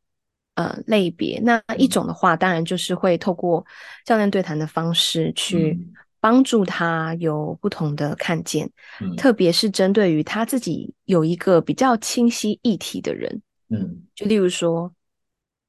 [0.57, 1.39] 呃类别。
[1.39, 3.65] 那一种的话，当然就是会透过
[4.03, 5.79] 教练对谈的方式去
[6.19, 13.41] 帮助他有不同的看见，嗯、特别是针对于他自己有一个比较清晰议题的人。
[13.69, 14.91] 嗯，就例如说，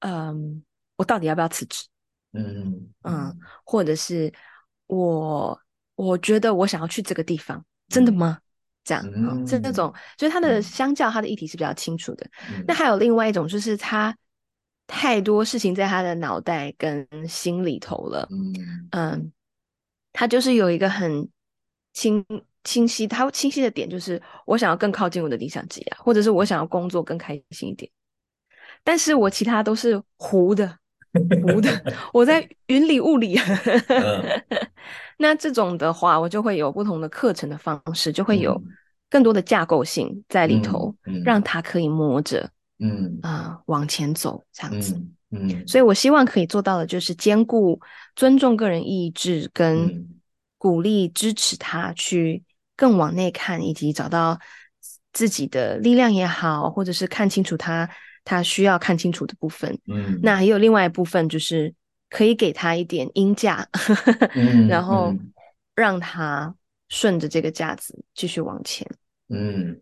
[0.00, 0.62] 嗯，
[0.96, 1.84] 我到底要不要辞职？
[2.32, 4.32] 嗯嗯，或者是
[4.86, 5.58] 我
[5.96, 8.38] 我觉得我想要去这个地方，真的吗？
[8.84, 12.26] 这样，嗯，这那种就是他的相较他的议题是比较清楚的。
[12.50, 14.16] 嗯，那还有另外一种，就是他
[14.88, 18.28] 太多事情在他的脑袋跟心里头了。
[18.32, 19.32] 嗯嗯，
[20.12, 21.28] 他就是有一个很
[21.92, 22.24] 清。
[22.64, 27.90] 清晰，他清晰的点就是我想要更靠近我的理想职业，或者是我想要工作更开心一点。
[28.84, 30.76] 但是我其他都是糊的，
[31.14, 33.38] 糊的，我在 云里雾里。
[35.16, 38.60] 那这种的话，我就会有不同的课程的方式，就会有
[39.08, 44.94] 更多的架构性在里头，嗯、让他可以摸着，嗯啊、呃，往前走这样子。
[45.30, 47.80] 嗯，嗯，所以我希望可以做到的就是兼顾
[48.16, 50.08] 尊重个人意志，跟
[50.56, 52.42] 鼓励支持他去。
[52.80, 54.38] 更往内看，以及找到
[55.12, 57.90] 自己的力量也好，或者是看清楚他
[58.22, 59.76] 他需要看清楚的部分。
[59.92, 61.74] 嗯，那还有另外一部分，就是
[62.08, 63.68] 可以给他一点音架，
[64.36, 65.12] 嗯、然后
[65.74, 66.54] 让他
[66.88, 68.88] 顺着这个架子继续往前。
[69.28, 69.80] 嗯，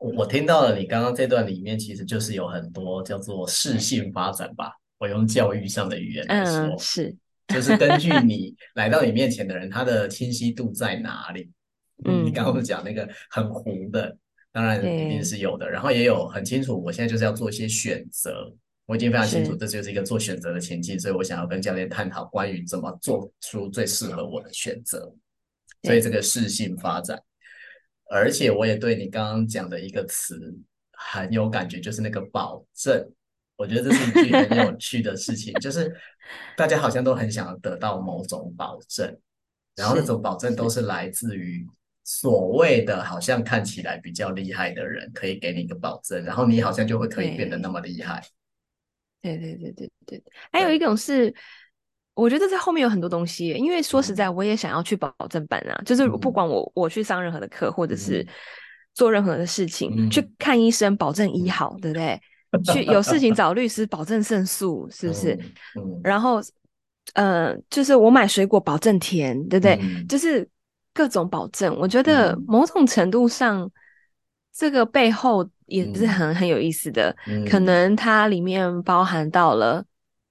[0.00, 4.72] 我听到了你刚刚这段里面，其实就是有很多叫做适性发展吧。
[4.98, 7.16] 我用教育上的语言来说，嗯、是，
[7.48, 11.50] 就是根据你来到你面前的人，他的清晰度在哪里？
[12.04, 14.16] 嗯，你刚刚讲那个很糊的，
[14.52, 18.50] 当然一定是有的，然后也有很清楚，我现在就是要做一些选择，
[18.86, 25.14] 我已经非常清楚，这就是一个做选择的前进，所以我想要跟教练探讨关于怎么做出最适合我的选择，
[25.82, 27.22] 所以这个适性发展，对
[28.10, 30.54] 而且我也对你刚刚讲的一个词
[30.92, 33.10] 很有感觉，就是那个保证，
[33.56, 35.94] 我觉得这是一句很有趣的事情， 就是
[36.56, 39.18] 大家好像都很想要得到某种保证，
[39.76, 41.66] 然后那种保证都是来自于。
[42.02, 48.20] 所谓的好像看起来比较厉害的人，可以给你一个保证，然后你好像就会可以变得那么厉害。
[49.22, 51.32] 对对对对对，还有一种是，
[52.14, 58.26] 我觉得在后面有很多东西，因为说实在，我也想要去保证班啊，就是不管我我去上任何的课，或者是
[58.94, 62.20] 做任何的事情，去看医生保证医好，对不对？
[62.72, 65.38] 去有事情找律师保证胜诉，是不是？
[66.02, 66.40] 然后，
[67.14, 69.78] 呃，就是我买水果保证甜，对不对？
[70.08, 70.48] 就是。
[70.92, 73.70] 各种保证，我觉得某种程度上，嗯、
[74.52, 77.16] 这个背后也是很很有意思的。
[77.28, 79.82] 嗯、可能它里面包含到了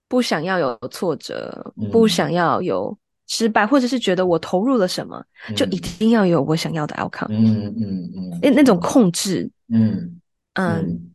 [0.09, 7.27] 不想要有挫折，嗯、不想要有失败，或者是觉得我投入了什么，嗯、就一定要有我想要的 outcome。
[7.29, 10.19] 嗯嗯嗯，那那种控制，嗯
[10.55, 11.11] 嗯，嗯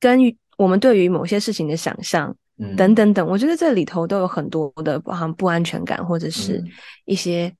[0.00, 0.18] 跟
[0.56, 6.64] 我们对于某些事情的想象，嗯、等等等，我觉得这里头都有很多的好像不安全感，或者是
[7.04, 7.52] 一些。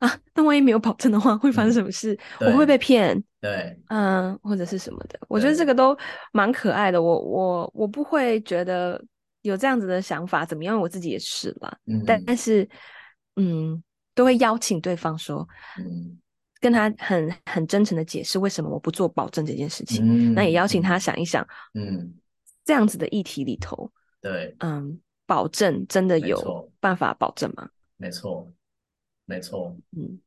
[0.00, 2.18] 啊，那万一没有保证的话，会发生什么事？
[2.38, 3.22] 嗯、我会被骗？
[3.38, 5.20] 对，嗯，或者是什么的？
[5.28, 5.94] 我觉得这个都
[6.32, 7.02] 蛮可爱的。
[7.02, 8.98] 我我我不会觉得
[9.42, 10.78] 有这样子的想法怎么样？
[10.80, 11.78] 我自己也是啦。
[11.86, 12.68] 嗯，但但是，
[13.36, 13.82] 嗯，
[14.14, 15.46] 都会邀请对方说，
[15.78, 16.18] 嗯，
[16.60, 20.04] 跟他很很真诚的解释为什么我不做保证这件事情。
[20.04, 22.12] 嗯，那也邀请他想一想，嗯，
[22.64, 27.68] 这样子的议题里头，对，嗯，保证真的有办法保证吗？
[27.96, 28.50] 没错，
[29.24, 30.20] 没错，嗯。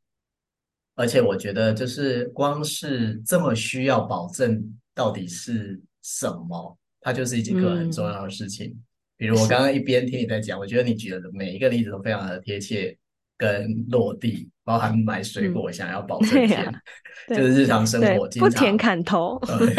[0.95, 6.77] 而且我觉得，就是光是这么需要保证，到底是什么？
[7.01, 8.67] 它就是一个很重要的事情。
[8.67, 8.83] 嗯、
[9.23, 12.93] 比如我刚刚一边听你在讲，我觉得你举的每一个例子都非常的贴切
[13.37, 16.81] 跟落地，包含买水果想要保证甜，嗯啊、
[17.29, 19.39] 就是日常生活经常不甜砍头。
[19.47, 19.75] 对，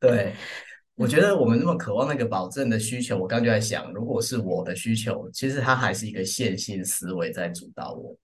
[0.00, 0.32] 对
[0.94, 8.16] 我觉得我们那么渴望那个保证的需求，我刚就在想，如果是我的需求，其实它还是一个线性思维在主导我。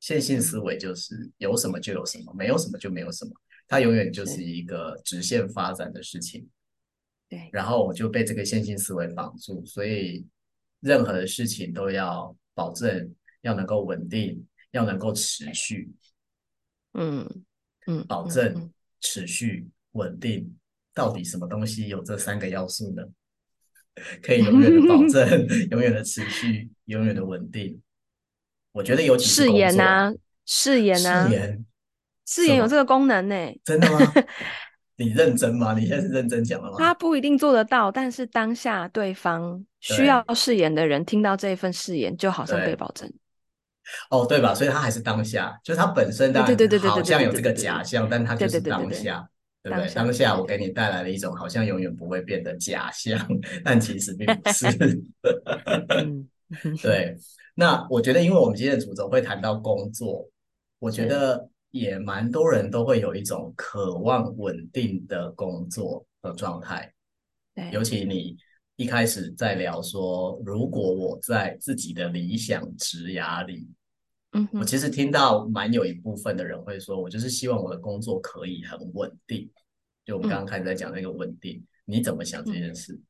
[0.00, 3.30] 线性思维就是有什么就有什么，没有什么就没有什么，
[3.66, 6.46] 它永远就是一个直线发展的事情。
[7.32, 10.26] 对，然后我就被这个线性思维绑住，所以
[10.80, 15.90] 任何的事情都要保证要能够稳定，要能够持续。
[16.92, 17.26] 嗯
[17.86, 20.54] 嗯，保证持续稳定，
[20.92, 23.02] 到底什么东西有这三个要素呢？
[24.22, 27.80] 可以永远的保证， 永远的持续，永远的稳定。
[28.72, 30.12] 我觉得有誓言呐，
[30.44, 31.66] 誓言呐，誓言，
[32.26, 33.34] 誓言有这个功能呢？
[33.64, 33.98] 真的吗？
[34.96, 35.74] 你认真吗？
[35.74, 36.76] 你现在是认真讲了吗？
[36.78, 43.10] 他不一定做得到，但是当下对方需要誓言的人听到这一份誓言，就好像被保证。
[44.10, 44.54] 哦，对吧？
[44.54, 49.28] 所以他还是当下，就是他本身当然好像有这个假象，但他就是当下，
[49.62, 49.88] 对不对？
[49.92, 53.18] 当下我给你带来了一种好像永远不会变的假象，
[53.64, 54.66] 但其实并不是。
[56.82, 57.16] 对。
[57.54, 60.26] 那我觉得，因为我们今天的主轴会谈到工作，
[60.78, 66.94] 我觉得也蛮多人都会有一种渴望稳定的工作的状态。
[67.54, 68.36] 对，尤其你
[68.76, 73.68] 一开始在聊说，如果我在自己的理想职涯里，
[74.32, 79.50] 嗯，我其实听到蛮有一部分的人会说，我就是希望我的工作可以很稳定。
[80.04, 83.00] 就我们刚刚开始在讲那个稳定，嗯，你怎么想这件事？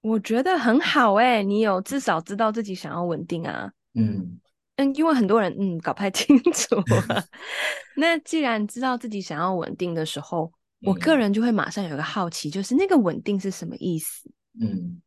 [0.00, 3.72] 我觉得很好哎、欸，你有至少知道自己想要稳定啊。
[3.94, 4.38] 嗯
[4.78, 7.24] 嗯，因为很多人嗯搞不太清楚、啊。
[7.96, 14.30] 那既然知道自己想要稳定的时候，嗯、我个人就会马上有个好奇，就是那个稳定是什么意思？
[14.60, 15.02] 嗯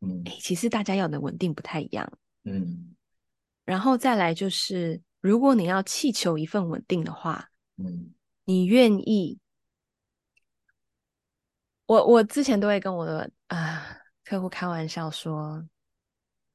[0.00, 2.10] 嗯、欸，其实大家要的稳定不太一样。
[2.44, 2.94] 嗯，
[3.64, 8.12] 然后再来就是，如果你要祈求一份稳定的话，嗯，
[8.44, 9.38] 你愿意？
[11.86, 13.96] 我我之前都会跟我的啊。
[14.22, 15.66] 客户开玩笑说：“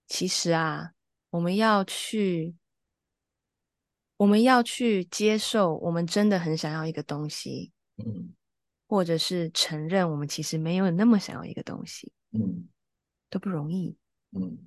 [0.08, 0.93] 其实啊，
[1.29, 2.55] 我们要去，
[4.17, 8.33] 我们要去接受，我们真的很想要一个东西，嗯，
[8.88, 12.69] 或者是承认我们其实没有那么想要一个东西，嗯，
[13.29, 13.97] 都不容易，
[14.31, 14.57] 嗯。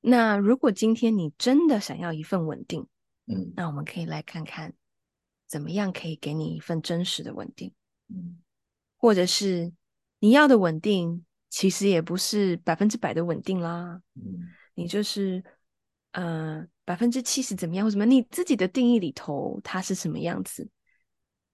[0.00, 2.88] 那如果今天你真的想要一份稳定，
[3.26, 4.74] 嗯，那我们可以来看看，
[5.46, 7.72] 怎么样可以给你一份真实的稳定，
[8.08, 8.42] 嗯，
[8.96, 9.72] 或者是
[10.18, 15.42] 你要的稳定。”其实也不是百分之百的稳定啦，嗯，你就是
[16.12, 20.68] 呃百分之七十怎么样或什么，你自己的定义里头它是什么样子，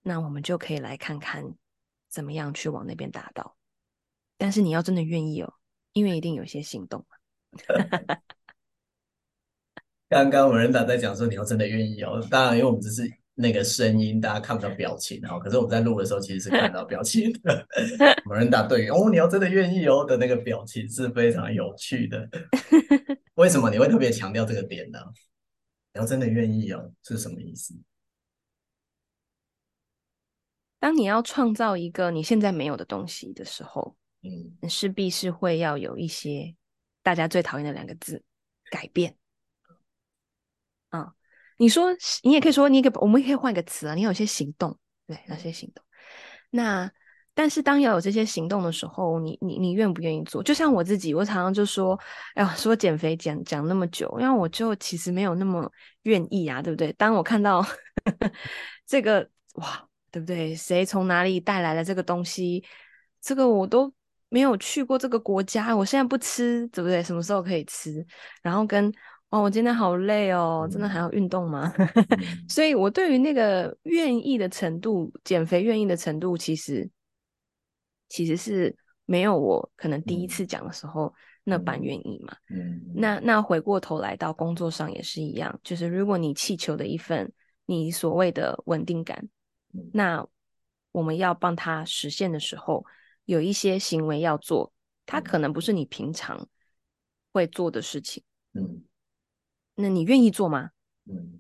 [0.03, 1.45] 那我们就可以来看看
[2.09, 3.57] 怎么样去往那边达到。
[4.37, 5.53] 但是你要真的愿意哦，
[5.93, 7.05] 因为一定有些行动。
[10.09, 13.11] 刚刚我们 Miranda 在讲说你要真的愿意哦，当然因为我们只是。
[13.41, 17.65] 那个声音大家看不到表情，然后可是我们在录的时候其实是看到表情的。
[18.27, 22.29] Miranda 对于哦，你要真的愿意哦的那个表情是非常有趣的。
[23.39, 24.99] 为什么你会特别强调这个点呢？
[25.95, 27.73] 你要真的愿意哦，是什么意思？
[30.81, 36.57] 当你要创造一个你现在没有的东西的时候，嗯，你势必是会要有一些
[37.01, 38.23] 大家最讨厌的两个字：
[38.71, 39.17] 改变。
[41.61, 41.89] 你说，
[42.23, 43.95] 你也可以说，你也可以，我们可以换一个词啊。
[43.97, 45.85] 你有些行动，对，那些行动。
[46.51, 46.89] 那
[47.39, 50.43] 但是当要有这些行动的时候，你你你愿不愿意做？
[50.43, 51.97] 就像我自己，我常常就说，
[52.35, 55.71] 哎呀，说减肥讲讲那么久，因为我就其实没有那么
[56.03, 56.93] 愿意啊，对不对？
[56.95, 57.65] 当我看到
[58.85, 59.21] 这个
[59.55, 60.53] 哇，对不对？
[60.53, 62.65] 谁从哪里带来了这个东西？
[63.21, 63.93] 这个我都
[64.31, 67.01] 没有去过这个国家，我现在不吃，对不对？
[67.05, 68.05] 什么时候可以吃？
[68.43, 68.93] 然后跟。
[69.31, 71.71] 哦，我今天好累哦，真的还要运动吗？
[71.77, 76.89] 嗯、所以，我对于那个愿意的程度，减肥愿意的程度，其实
[78.09, 82.37] 其实是没有我可能第一次讲的时候那般愿意嘛。
[82.51, 87.33] 嗯，那那回过头来到工作上也是一样，就是如果你祈求的一份
[87.67, 89.29] 你所谓的稳定感，
[89.75, 90.27] 嗯、那
[90.93, 92.85] 我们要帮他实现的时候，
[93.25, 94.73] 有一些行为要做，
[95.07, 96.49] 他可能不是你平常
[97.33, 98.23] 会做的事情。
[98.55, 98.85] 嗯。
[99.81, 100.71] 那你愿意做吗？
[101.07, 101.39] 嗯，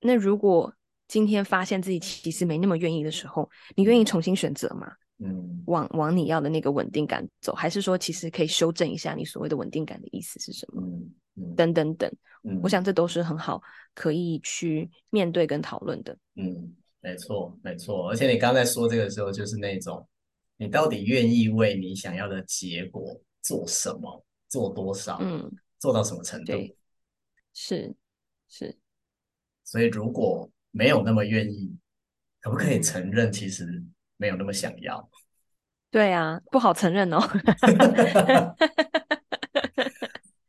[0.00, 0.74] 那如果
[1.06, 4.92] 今天发现自己其实没那么愿意的时候，你愿意重新选择吗？
[5.18, 10.82] 嗯，往往你要的那个稳定感走，还是说其实可以修正一下你所谓的稳定感的意思是什么？
[10.82, 12.12] 嗯嗯，等等等，
[12.42, 13.62] 嗯，我想这都是很好
[13.94, 16.16] 可以去面对跟讨论的。
[16.34, 20.04] 嗯，没错没错，而且你刚才说这个时候，就是那种
[20.56, 25.48] 你到底愿意为你想要的结果做什么，做多少，嗯，
[25.78, 26.46] 做到什么程度？
[26.46, 26.76] 对，
[27.52, 27.94] 是
[28.48, 28.76] 是，
[29.62, 31.72] 所以如果没有那么愿意，
[32.40, 33.84] 可不可以承认其实
[34.18, 34.98] 没有那么想要？
[34.98, 35.08] 嗯、
[35.90, 37.18] 对啊，不好承认哦，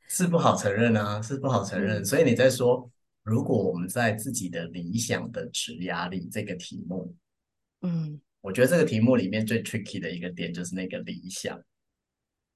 [0.09, 2.01] 是不好承认啊，是不好承认。
[2.01, 2.91] 嗯、所以你在说，
[3.23, 7.15] 如果我们在自己的理想的职涯里这个题目，
[7.81, 11.63] 嗯，我觉得这个题目里面最 tricky 的一个点就是那个理想，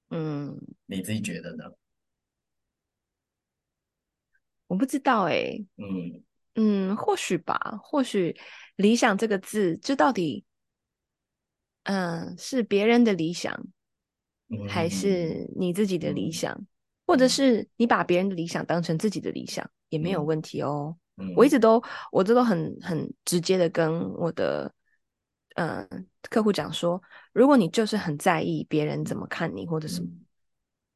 [0.09, 1.63] 嗯，你自己觉得呢？
[4.67, 6.21] 我不知道哎、欸，嗯。
[6.55, 8.37] 嗯，或许吧，或许
[8.77, 10.45] “理想”这个字，这到底，
[11.83, 13.53] 嗯，是别人的理想，
[14.49, 16.53] 嗯、还是你自己的理想？
[16.53, 16.67] 嗯、
[17.05, 20.95] 或者是你把别人的理想当成自己的理想，也没有问题哦。
[21.17, 21.81] 嗯、我一直都，
[22.11, 24.73] 我这都很很直接的跟我的，
[25.55, 27.01] 嗯，客户讲说，
[27.33, 30.25] 如果你就是很在意别人怎么看你，或者什么，嗯、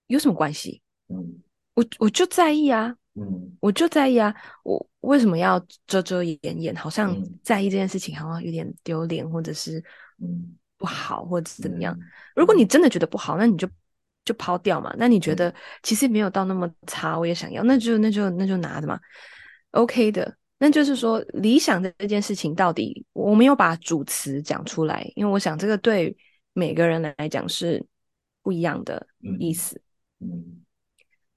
[0.07, 0.81] 有什么关系？
[1.09, 2.95] 嗯，我我就在意啊。
[3.19, 4.31] 嗯，我就在意啊，
[4.63, 6.75] 我为什么要遮遮掩掩？
[6.75, 9.83] 好像在意这件事情，好像有点丢脸，或者是
[10.19, 11.97] 嗯不好，或者是怎么样？
[12.35, 13.67] 如果你真的觉得不好，那你就
[14.23, 14.93] 就抛掉嘛。
[14.97, 15.53] 那你觉得
[15.83, 18.99] 其实没有到那么差，我也想要，那就那就那就拿着嘛
[19.71, 20.37] ，OK 的。
[20.59, 26.15] 那就是说，理想的这件事情到底我没有把主词讲出来，因为我想这个对
[26.53, 27.85] 每个人来讲是
[28.41, 29.07] 不一样的
[29.39, 29.81] 意思。
[30.19, 30.63] 嗯，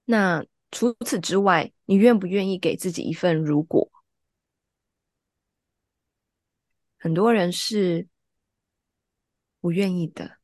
[0.05, 0.45] 那。
[0.73, 3.91] 除此之外，你愿不愿意给自己一份如果？
[6.97, 8.07] 很多人是
[9.61, 10.39] 不愿意的。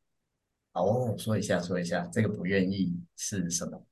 [0.73, 3.85] 哦，说一下，说一下，这个不愿意是什么？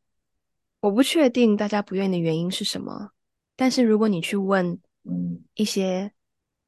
[0.82, 3.12] 我不确定大家不愿意的原因是什么。
[3.56, 6.12] 但是如果你去问，嗯，一些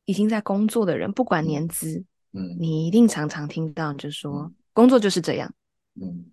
[0.05, 5.53] 已经在工作的人，不管年资，嗯，你一定常常听到，就说、嗯、工作就是这样，
[5.95, 6.31] 嗯。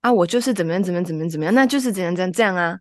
[0.00, 2.78] 啊，我就是怎么样怎么样怎么样怎么样，那就是怎样怎样这样啊，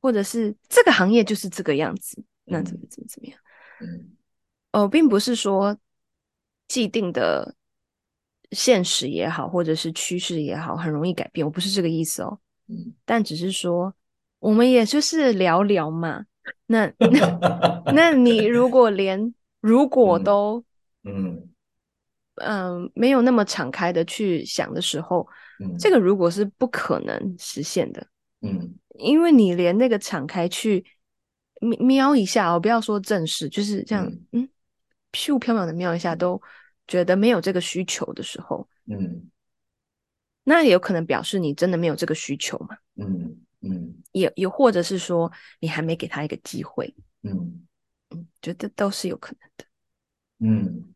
[0.00, 3.38] 或者是这个行业就是这个样子，那怎么怎么怎么样？
[3.80, 4.16] 嗯，
[4.70, 5.76] 哦，并不是说
[6.68, 7.56] 既定的
[8.54, 12.38] 现实也好，或者是趋势也好，很容易改变，我不是这个意思哦。
[12.68, 13.92] 嗯，但只是说
[14.38, 16.24] 我们也就是聊聊嘛。
[16.66, 20.64] 那那 那你如果连如果都
[21.02, 21.48] 嗯
[22.36, 25.26] 嗯没有那么敞开的去想的时候。
[25.60, 28.04] 嗯、这个如果是不可能实现的，
[28.40, 30.84] 嗯，因为你连那个敞开去
[31.78, 34.48] 瞄一下哦，不要说正视，就是这样，嗯，嗯，
[35.12, 36.42] 虚无缥缈的瞄一下，都
[36.86, 39.30] 觉得没有这个需求的时候，嗯，
[40.42, 45.30] 那也有可能表示你真的没有这个需求嘛，嗯嗯，也也或者是说
[45.60, 47.66] 你还没给他一个机会，嗯
[48.10, 49.64] 嗯，觉得都是有可能的，
[50.38, 50.94] 嗯，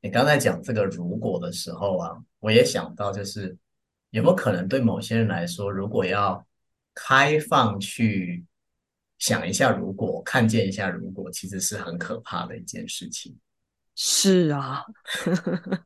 [0.00, 3.56] 你刚才讲这个如果的时候啊，我也想到就是。
[4.10, 6.44] 有没有可能对某些人来说，如果要
[6.92, 8.44] 开放去
[9.18, 13.38] 想一下，如果看见一下，如果其实是很可怕的一件事情。
[13.94, 14.84] 是啊，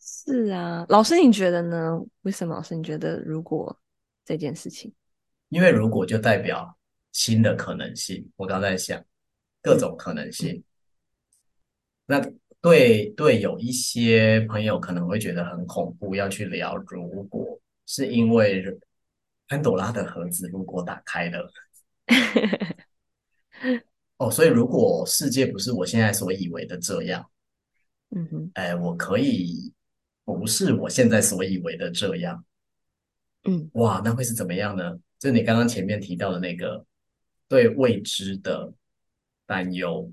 [0.00, 2.00] 是啊，老师你觉得呢？
[2.22, 3.78] 为什么老师你觉得如果
[4.24, 4.92] 这件事情？
[5.48, 6.76] 因为如果就代表
[7.12, 8.30] 新的可能性。
[8.36, 9.04] 我刚在想
[9.60, 10.64] 各种可能性，嗯、
[12.06, 12.32] 那。
[12.64, 16.74] 对对，有一些朋友可能会觉得很恐怖，要去聊。
[16.88, 18.64] 如果是因为
[19.46, 21.52] 潘朵拉的盒子如果打开了，
[24.18, 27.30] 哦，所以如果世界不是我现在所以为的这样，
[28.10, 29.72] 嗯哼，哎，我可以
[30.24, 32.44] 不是我现在所以为的这样，
[33.44, 34.98] 嗯，哇，那会是怎么样呢？
[35.18, 36.84] 就你刚刚前面提到的那个
[37.48, 38.72] 对未知的
[39.46, 40.12] 担忧。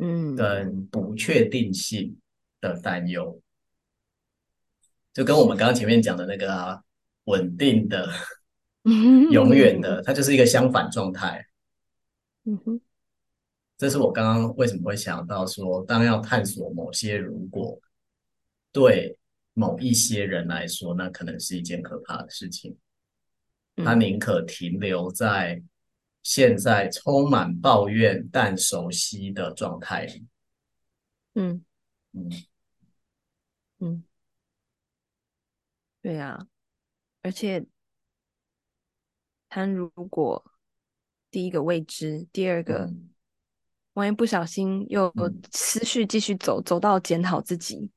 [0.00, 2.16] 嗯，跟不确定性
[2.60, 3.42] 的担忧，
[5.12, 6.80] 就跟我们刚刚前面讲的那个啊，
[7.24, 8.08] 稳定的、
[9.32, 11.44] 永远的，它就是一个相反状态。
[12.48, 12.80] 嗯哼，
[13.76, 17.78] 这是我刚刚为什么会想到说，当要探索某些如果，
[18.72, 19.18] 对
[19.52, 22.78] 某一些人来说，那可能是一件可怕的事情。
[23.76, 25.62] 他宁可停留在。
[26.20, 30.26] 现在充满抱怨但熟悉的状态里，
[31.34, 31.64] 嗯
[32.12, 32.28] 嗯
[33.78, 34.04] 嗯，
[36.02, 36.46] 对呀，
[37.22, 37.64] 而且
[39.48, 40.44] 他如果
[41.30, 43.10] 第一个未知，第二个、嗯、
[43.94, 45.12] 万一不小心又
[45.50, 47.90] 思绪继续走，走到检讨自己，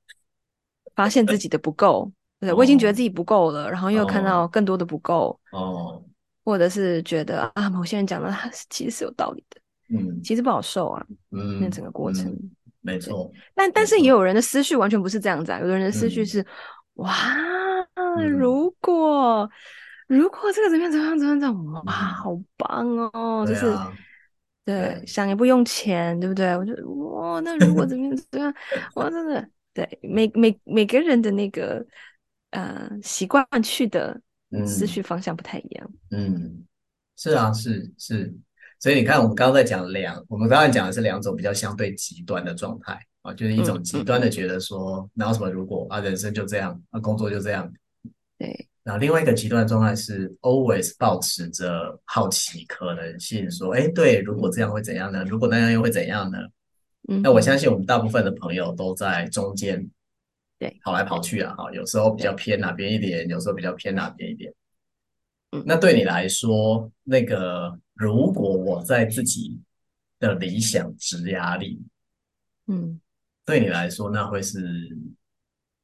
[0.95, 6.03] 发现自己的不够，对，我已经觉得自己不够了，然后又看到更多的不够，哦，
[6.43, 9.61] 或者是觉得啊，某些人讲的他其实是有道理的，
[9.95, 12.51] 嗯，其实不好受啊，嗯，那整个过程，嗯、
[12.81, 12.99] 没。
[12.99, 16.45] 错，但但是也有人的思绪完全不是这样子啊，有的人的思绪是、嗯、
[16.95, 17.37] 哇，
[18.27, 19.49] 如果。
[20.11, 23.45] 如果这个怎么样怎么样怎么样怎么样，哇，好棒哦！
[23.47, 23.61] 就是
[24.65, 26.55] 对，对，想也不用钱，对不对？
[26.57, 28.53] 我觉得哇，那如果怎么样怎么样，
[28.95, 31.85] 哇，真的对，每每每个人的那个
[32.49, 34.19] 呃习惯去的
[34.67, 35.91] 思绪方向不太一样。
[36.09, 36.67] 嗯，嗯
[37.15, 38.35] 是啊，是是，
[38.79, 47.71] 所以你看，我们刚刚在讲两，我们刚刚讲的是两种比较相对极端的状态啊，就是一种极端的觉得说，哪有什么如果啊，人生就这样，啊，工作就这样，
[48.37, 48.67] 对。
[48.83, 55.23] 然后另外一个极端的状态是 always 保持着好奇可能性，说，哎，对，如果这样会怎样呢？
[55.25, 56.39] 如果那样又会怎样呢？
[57.09, 59.87] 嗯，那我相信我们大部分的朋友都在中间，
[60.57, 64.53] 对，跑来跑去啊，哈，有时候比较偏哪边一点，有时候比较偏哪边一点。
[65.51, 69.59] 嗯，那对你来说，那个如果我在自己
[70.19, 71.81] 的理想职压力，
[72.67, 72.99] 嗯，
[73.45, 74.59] 对你来说，那会是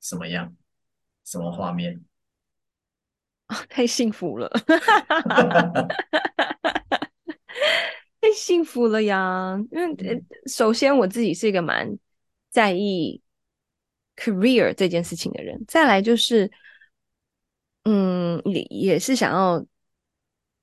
[0.01, 0.55] 什么样？
[1.25, 1.99] 什么画面？
[3.69, 4.49] 太幸福了，
[8.21, 9.57] 太幸福了呀！
[9.71, 11.97] 因为首先我自己是一个蛮
[12.49, 13.21] 在意
[14.15, 16.51] career 这件事情的人，再来就是，
[17.83, 19.65] 嗯，也也是想要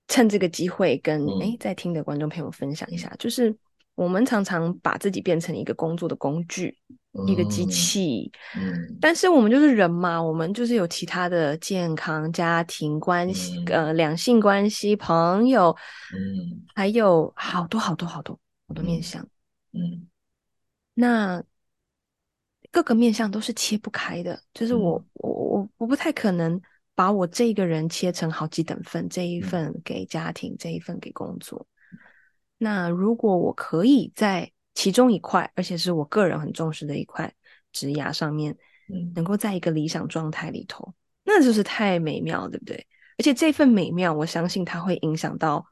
[0.09, 3.57] 趁这个机会跟诶在听的观众朋友分享一下，就是。
[3.97, 8.31] 我们常常把自己变成一个工作的工具，嗯、一个机器。
[8.57, 15.75] 嗯，但是我们就是人嘛，我们就是有其他的健康、家庭关系、嗯、呃，两性关系、朋友，
[16.13, 19.23] 嗯，还有好多好多好多好多面相。
[19.73, 20.09] 嗯，嗯，
[20.95, 21.43] 那
[22.71, 26.61] 各个面相都是切不开的，就是我、嗯、我我我不太可能
[26.97, 31.67] 把我这个人切成好几等份，这一份给家庭，嗯、这一份给工作。
[32.59, 37.33] 那如果我可以在其中一块，而且是我个人很重视的一块
[37.73, 38.57] 职涯上面，
[38.89, 40.95] 嗯，能够在一个理想状态里头，
[41.25, 42.87] 那就是太美妙，对不对？
[43.19, 45.65] 而且这份美妙，我相信它会影响到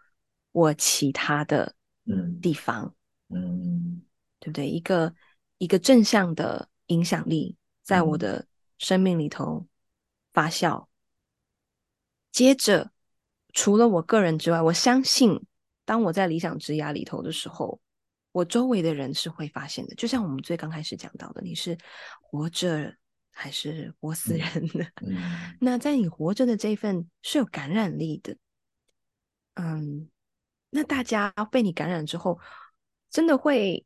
[0.52, 1.74] 我其他的
[2.06, 2.94] 嗯地方，
[3.28, 4.02] 嗯，
[4.38, 4.68] 对不对？
[4.68, 5.14] 一个
[5.58, 8.46] 一个正向的影响力在我的
[8.78, 9.66] 生命里头
[10.32, 10.86] 发酵。
[12.30, 12.92] 接着，
[13.52, 15.44] 除了我个人之外，我相信。
[15.84, 17.80] 当我在理想职涯里头的时候，
[18.32, 19.94] 我周围的人是会发现的。
[19.94, 21.76] 就像我们最刚开始讲到的，你是
[22.20, 22.94] 活着
[23.30, 24.84] 还是活死人的？
[25.02, 28.36] 嗯嗯、 那在你活着的这一份是有感染力的。
[29.54, 30.08] 嗯，
[30.70, 32.38] 那大家被你感染之后，
[33.10, 33.84] 真的会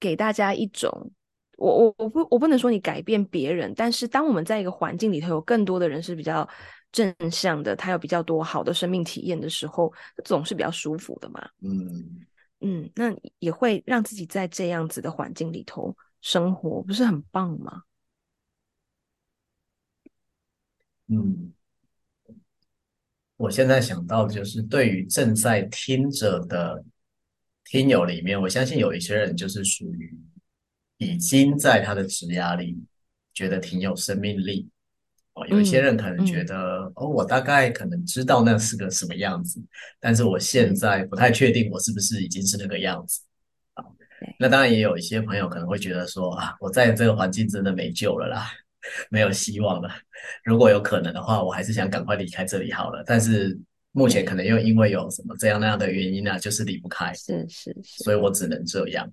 [0.00, 1.12] 给大家一种，
[1.58, 6.48] 我我我不我不能说你改变别人，但是当我们在一个环境里头，有更多的人是比较。
[6.94, 9.92] 正向的，他有比较多好的生命体验的时候，
[10.24, 11.44] 总是比较舒服的嘛。
[11.60, 12.24] 嗯
[12.66, 17.82] 嗯，那也会让自己在这样子的环境里头生活，不是很棒吗？
[21.08, 21.52] 嗯，
[23.36, 26.82] 我现在想到就是，对于正在听着的
[27.64, 30.18] 听友里面，我相信有一些人就是属于
[30.96, 32.82] 已经在他的职涯里
[33.34, 34.70] 觉得挺有生命力。
[35.34, 39.60] 哦，有一些人可能觉得，嗯嗯、哦，我大概可能知道那是个什么样子，
[39.98, 43.20] 但是我现在不太确定我是不是已经是那个样子。
[43.74, 43.84] 啊，
[44.38, 48.48] 那当然也有一些朋友可能会觉得说，啊，我在这个环境真的没救了啦，
[49.10, 49.90] 没有希望了。
[50.44, 53.02] 如果有可能的话，我还是想赶快离开这里好了。
[53.04, 53.58] 但是
[53.90, 59.10] 目前可能又因为有什么这样那样的原因呢，啊，就是离不开，是是是，所以我只能这样。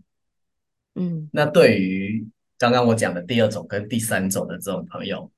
[0.94, 2.24] 嗯，那对于
[2.60, 5.32] 刚刚我讲的第二种跟第三种的这种朋友。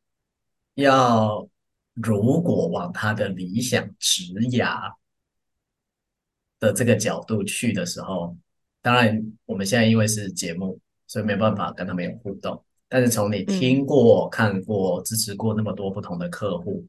[0.76, 1.48] 要
[1.94, 4.92] 如果往他的理想职涯
[6.60, 8.36] 的这个角度去的时候，
[8.82, 12.64] 当然我们现在因为是节目，所以没办法跟他们有互动。
[12.88, 16.86] 但是从你听过、嗯、看过、支持过那么多不同的客户，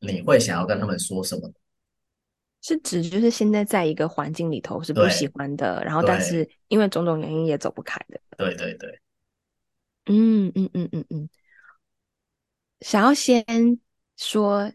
[0.00, 1.50] 你会想要跟他们说什么？
[2.62, 8.20] 是指就是现在在一个环境里头是不喜欢的，然后但是因为种种原因也走不开的。
[8.36, 9.00] 对对对，
[10.06, 11.28] 嗯嗯嗯嗯嗯。
[12.80, 13.44] 想要先
[14.16, 14.72] 说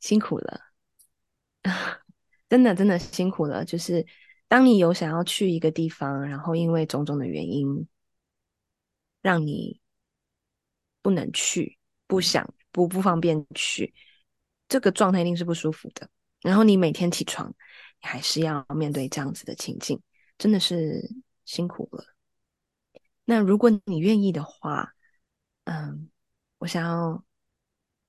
[0.00, 0.60] 辛苦了，
[2.48, 3.64] 真的真的辛苦了。
[3.64, 4.06] 就是
[4.48, 7.86] 当你有想要去一个地方，然后因为种种的原因，
[9.22, 9.80] 让你
[11.02, 13.94] 不能去、不想、不不方便去，
[14.68, 16.08] 这个状态一定是不舒服的。
[16.42, 20.00] 然后你每天起床，你还是要面对这样子的情境，
[20.38, 21.02] 真的是
[21.44, 22.04] 辛苦了。
[23.24, 24.94] 那如果你愿意的话，
[25.64, 26.09] 嗯，
[26.60, 27.24] 我想要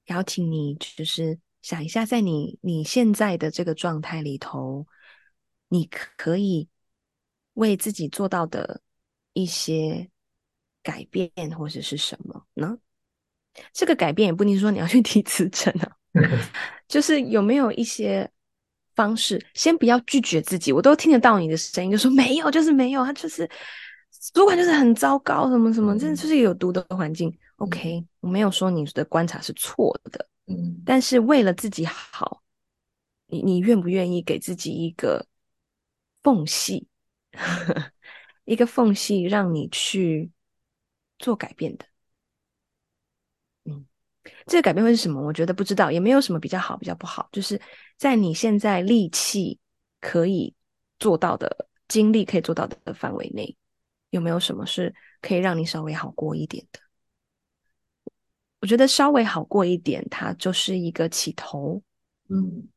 [0.08, 4.86] 邀请你，就是想一下，在你你现在的这个状态里头，
[5.70, 6.68] 你可以
[7.54, 8.82] 为自己做到的
[9.32, 10.10] 一些
[10.84, 12.78] 改变，或者是什么呢？
[13.72, 15.98] 这个改变也不一定说你要去提辞呈啊。
[16.90, 18.30] 就是有没有一些
[18.96, 23.50] 方式，先不要拒绝自己，我都听得到你的声音，就说没有，就是没有，他就是
[24.34, 27.34] 主管就是很糟糕，什么什么，真的就是有毒的环境。
[27.56, 32.42] OK，我没有说你的观察是错的，嗯，但是为了自己好，
[33.28, 35.28] 你你愿不愿意给自己一个
[36.24, 36.88] 缝隙，
[38.46, 40.32] 一个缝隙让你去
[41.20, 41.86] 做改变的？
[43.66, 43.86] 嗯
[44.46, 45.20] 这个改变会是什么？
[45.20, 47.28] 我觉得不知道，也没有什么比较好，比较不好。
[47.32, 47.60] 就是
[47.98, 49.60] 在你现在力气
[50.00, 50.54] 可以
[51.00, 53.58] 做到的、精力可以做到的范围内，
[54.12, 56.80] 有没有什么是可以让你稍微好过一点的？
[58.62, 61.84] 我觉得稍微好过一点，它就是一个起头。
[62.30, 62.70] 嗯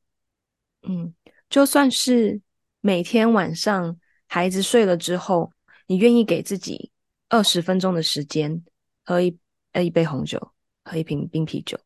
[0.83, 1.15] 嗯，
[1.49, 2.41] 就算是
[2.81, 5.53] 每天晚上孩子睡了之后，
[5.87, 6.91] 你愿意给自己
[7.29, 8.65] 二十分钟的时间，
[9.05, 9.39] 喝一
[9.71, 10.51] 呃一杯红酒。
[10.87, 11.81] 喝一瓶冰啤酒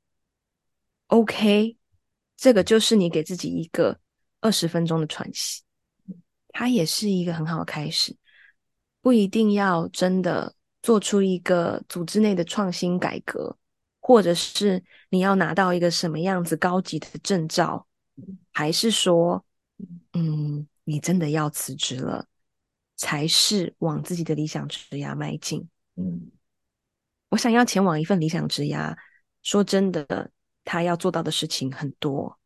[1.07, 1.77] ，OK，
[2.37, 4.01] 这个就是你给自己一个
[4.41, 5.63] 二十分钟的喘息，
[6.49, 8.17] 它也是一个很好的开始。
[9.01, 13.57] 不一定要真的做出一个组织内的创新改革，
[14.09, 17.87] 或者是你要拿到一个什么样子高级的证照，
[18.55, 19.45] 还是说，
[20.15, 22.27] 嗯，你真的要辞职了，
[22.97, 25.69] 才是往自己的理想职涯迈进。
[25.97, 26.31] 嗯。
[27.29, 28.97] 我想要前往一份理想职涯，
[29.43, 30.31] 说真的，
[30.65, 32.39] 他要做到的事情很多。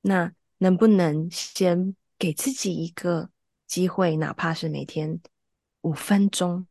[0.00, 3.28] 那能不能先给自己一个
[3.66, 5.20] 机会，哪怕是每天
[5.82, 6.66] 五分钟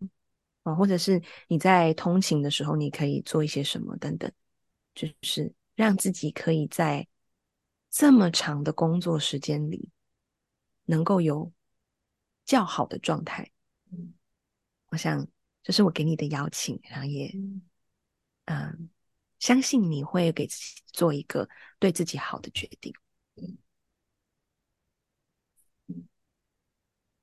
[0.64, 4.32] 啊，或者是你在通勤的时候，你可以做一些什么等等，
[4.94, 7.08] 就是让自己可以在
[7.90, 9.90] 这么长的工作时间里，
[10.86, 11.52] 能够有
[12.46, 13.52] 较好的状态。
[14.88, 15.28] 我想。
[15.64, 17.32] 这是我给你的邀请，然后也，
[18.46, 18.90] 嗯，
[19.38, 21.48] 相信你会给自己做一个
[21.78, 22.92] 对自己好的决定。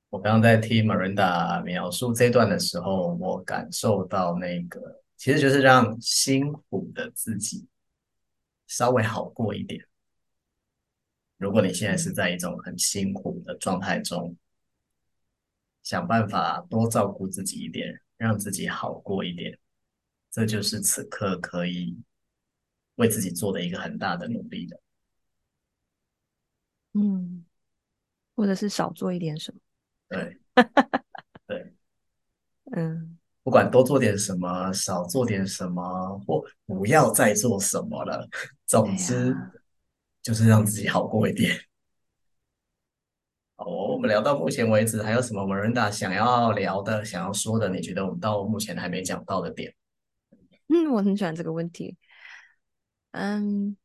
[0.09, 7.67] 我刚刚在听 Miranda 描述这段的时候，我感受到那个其实就是让辛苦的自己
[8.67, 9.85] 稍微好过一点。
[11.37, 14.35] 如果你现在是在一种很辛苦的状态中，
[15.83, 18.01] 想办法多照顾自己一点。
[18.19, 19.57] 让自己好过一点，
[20.29, 21.97] 这就是此刻可以
[22.95, 24.81] 为自己做的一个很大的努力的。
[26.95, 27.45] 嗯，
[28.35, 29.61] 或者是少做一点什么。
[30.09, 30.37] 对，
[31.47, 31.73] 对，
[32.71, 38.27] 嗯，不管多做点什么，少做点什么，或不要再做什么了，
[38.65, 39.35] 总之
[40.21, 41.55] 就是让自己好过一点。
[43.57, 47.69] 哦，我们聊到目前为止，还有什么 Miranda 想要聊的、想要说的？
[47.69, 49.73] 你觉得我们到目前还没讲到的点？
[50.69, 51.97] 嗯，我很喜欢这个问题。
[53.11, 53.75] 嗯，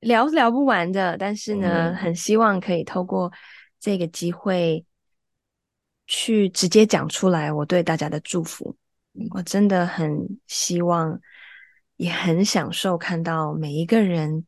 [0.00, 3.30] 聊是聊不完的，但是呢，嗯、很希望可以透过
[3.78, 4.84] 这个机会
[6.06, 8.76] 去直接讲出来我对大家的祝福。
[9.30, 11.20] 我真的很希望，
[11.96, 14.46] 也很享受看到每一个人。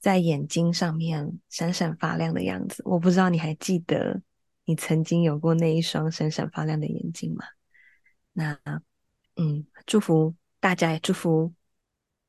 [0.00, 4.22] 在眼睛上面闪闪发亮的样子，我不知道你还记得
[4.64, 7.44] 你曾经有过那一双闪闪发亮的眼睛吗？
[8.32, 8.56] 那，
[9.34, 11.52] 嗯，祝福大家，也祝福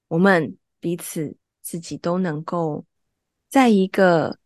[0.07, 2.83] 我们彼此，自己都能够
[3.49, 4.38] 在一个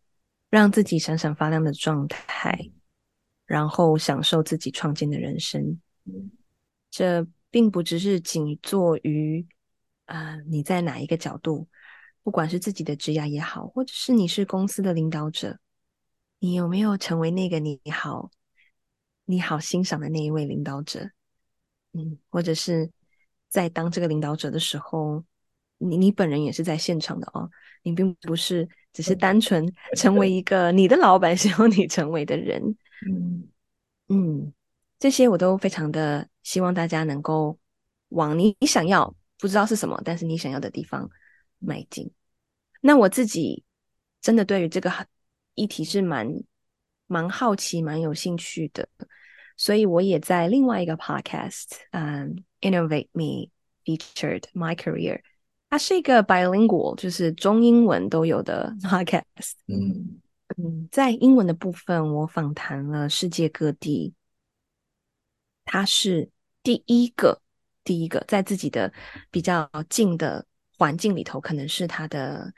[0.54, 2.70] 让自己闪闪发亮的状态，
[3.44, 5.80] 然后享受自己创建的人生。
[6.90, 9.44] 这并不只是仅做于
[10.04, 11.66] 啊、你在哪一个角度。
[12.22, 15.58] 不管是自己的职涯也好，或者是你是公司的领导者，
[16.38, 18.30] 你有没有成为那个你好、
[19.24, 21.10] 你好欣赏的那一位领导者？
[21.92, 22.92] 嗯，或者是
[23.48, 25.24] 在当这个领导者的时候，
[25.78, 27.50] 你你本人也是在现场的哦，
[27.82, 32.62] 你并不是只是单纯成为一个你的老板 想要你成为的人。
[33.06, 33.46] 嗯
[34.08, 34.52] 嗯，
[34.98, 37.58] 这些我都非常的希望大家能够
[38.08, 41.10] 往你你想要，不知道是什么，但是你想要的地方。
[41.66, 42.12] 迈进。
[42.82, 43.64] 那我自己
[44.20, 44.92] 真的对于这个
[45.54, 46.28] 议题是蛮
[47.06, 48.86] 蛮好奇、蛮有兴趣的，
[49.56, 53.50] 所以我也在另外一个 podcast，嗯，um，Innovate Me
[53.86, 55.22] featured my career。
[55.74, 59.54] 它是一个 bilingual，就是中英文都有的 podcast。
[59.66, 60.20] 嗯
[60.56, 64.14] 嗯，在英文的部分，我访谈了世界各地。
[65.64, 66.30] 他是
[66.62, 67.42] 第一个，
[67.82, 68.92] 第一个在自己的
[69.32, 70.46] 比较近的
[70.78, 72.54] 环境里头，可能是他的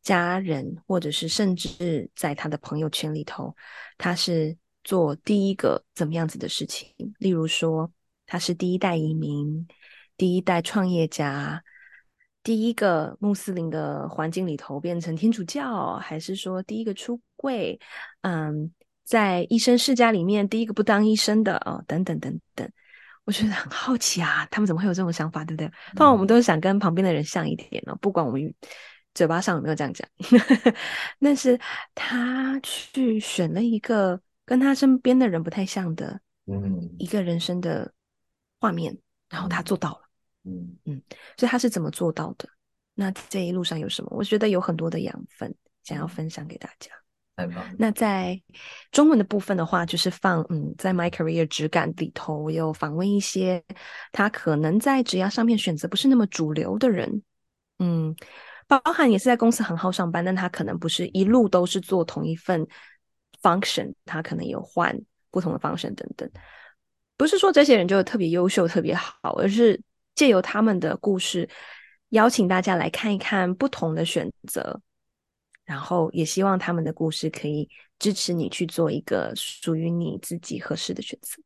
[0.00, 3.52] 家人，或者是甚至在他的朋友圈里头，
[3.98, 6.94] 他是做第一个怎么样子的事情。
[7.18, 7.90] 例如说，
[8.24, 9.66] 他是第一代移民，
[10.16, 11.60] 第一代创业家，
[12.42, 17.78] 第一个穆斯林的环境里头变成天主教，还是说第一个出柜？
[18.22, 18.72] 嗯。
[19.04, 22.66] 在医生世家里面，第一个不当医生的哦，等等等等，
[23.24, 25.66] 我觉得很好奇啊，他们怎么会有这种想法，对不对？
[25.96, 28.54] 通常我们都是想跟旁边的人像一点哦，不管我们
[29.12, 30.08] 嘴巴上有没有这样讲。
[31.20, 31.58] 但是
[31.96, 37.92] 他去选了一个跟他身边的人不太像的，嗯，一个人生的
[38.60, 38.96] 画面，
[39.28, 40.02] 然后他做到了，
[40.44, 41.02] 嗯嗯，
[41.36, 42.48] 所以他是怎么做到的？
[42.94, 44.08] 那这一路上有什么？
[44.12, 46.90] 我觉得有很多的养分想要分享给大家。
[47.78, 48.40] 那在
[48.92, 53.64] 中文的部分的话，就是放嗯，在 My Career 质感里头，我有访问一些
[54.12, 57.22] 他可能在职涯上面选择不是那么主流的人，
[57.78, 58.14] 嗯，
[58.68, 62.64] 包含也是在公司很好上班，但他可能不是一路都是做同一份
[63.42, 64.96] function，他可能有换
[65.30, 66.30] 不同的 function 等等。
[67.16, 69.80] 不是说这些人就特别优秀、特别好，而是
[70.14, 71.48] 借由他们的故事，
[72.10, 74.80] 邀请大家来看一看不同的选择。
[75.64, 81.40] 然后也希望他们的故事可以支持你去做一个属于你自己合适的选择。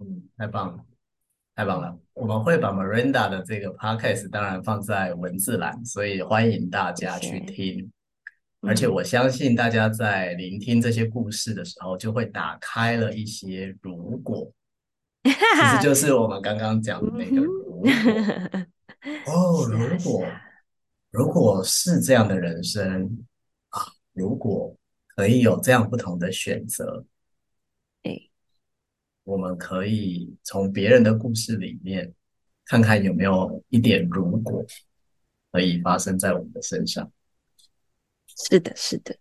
[0.00, 0.84] 嗯，太棒了，
[1.56, 1.98] 太棒了！
[2.12, 7.56] 我们会把 Miranda 的这个 podcast 当然放在文字栏，所以欢迎大家去听。
[7.56, 7.88] 谢谢。
[8.60, 14.52] 而且我相信大家在聆听这些故事的时候，就会打开了一些如果，
[15.24, 17.42] 其实就是我们刚刚讲的那个。
[19.26, 20.26] 哦，如果
[21.10, 23.24] 如果是这样的人生
[23.68, 23.92] 啊。
[24.12, 24.76] 如果
[25.08, 27.04] 可以有这样不同的选择，
[28.04, 28.16] 哎，
[29.24, 32.14] 我们可以从别人的故事里面
[32.64, 34.64] 看看有没有一点如果
[35.50, 37.10] 可以发生在我们的身上。
[38.36, 39.16] 是的，是的，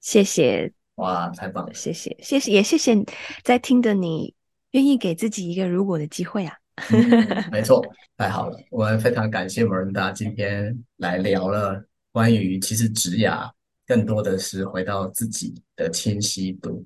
[0.00, 2.96] 谢谢，哇，太棒了，谢谢，谢谢，也谢谢
[3.44, 4.34] 在听的你，
[4.72, 6.58] 愿意给自己一个如果的机会啊。
[6.90, 7.84] 嗯，没错，
[8.16, 13.50] 太好了，我们非常感谢 Miranda 今天来聊了关于其实职涯。
[13.86, 16.82] 更多的是回到自己的清晰度，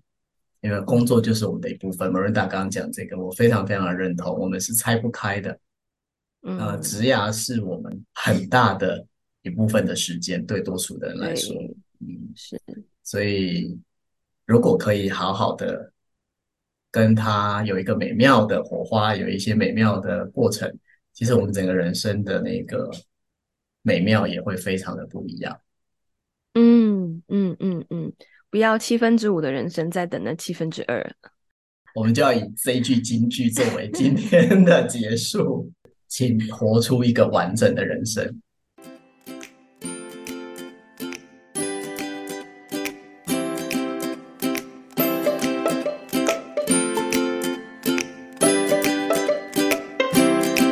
[0.63, 2.11] 因为工作就是我们的一部分。
[2.11, 5.57] Miranda 刚刚讲这个，我非常非常的认同，我们是拆不开的。
[6.43, 9.07] 嗯，呃，职涯是我们很大的
[9.43, 11.55] 一部分的时间，对多数的人来说，
[12.01, 12.61] 嗯，是。
[13.05, 13.79] 所以，
[14.45, 15.93] 如果可以好好的
[16.91, 20.73] 跟他有一个美妙的火花，有一些美妙的过程，
[21.13, 22.91] 其实我们整个人生的那个
[23.83, 25.61] 美妙也会非常的不一样。
[26.55, 28.13] 嗯嗯嗯嗯，
[28.51, 31.15] 不要七分之五的人生，在等那七分之二。
[31.95, 35.71] 我们就要以这一句金句作为今天的结束，
[36.09, 38.41] 请活出一个完整的人生。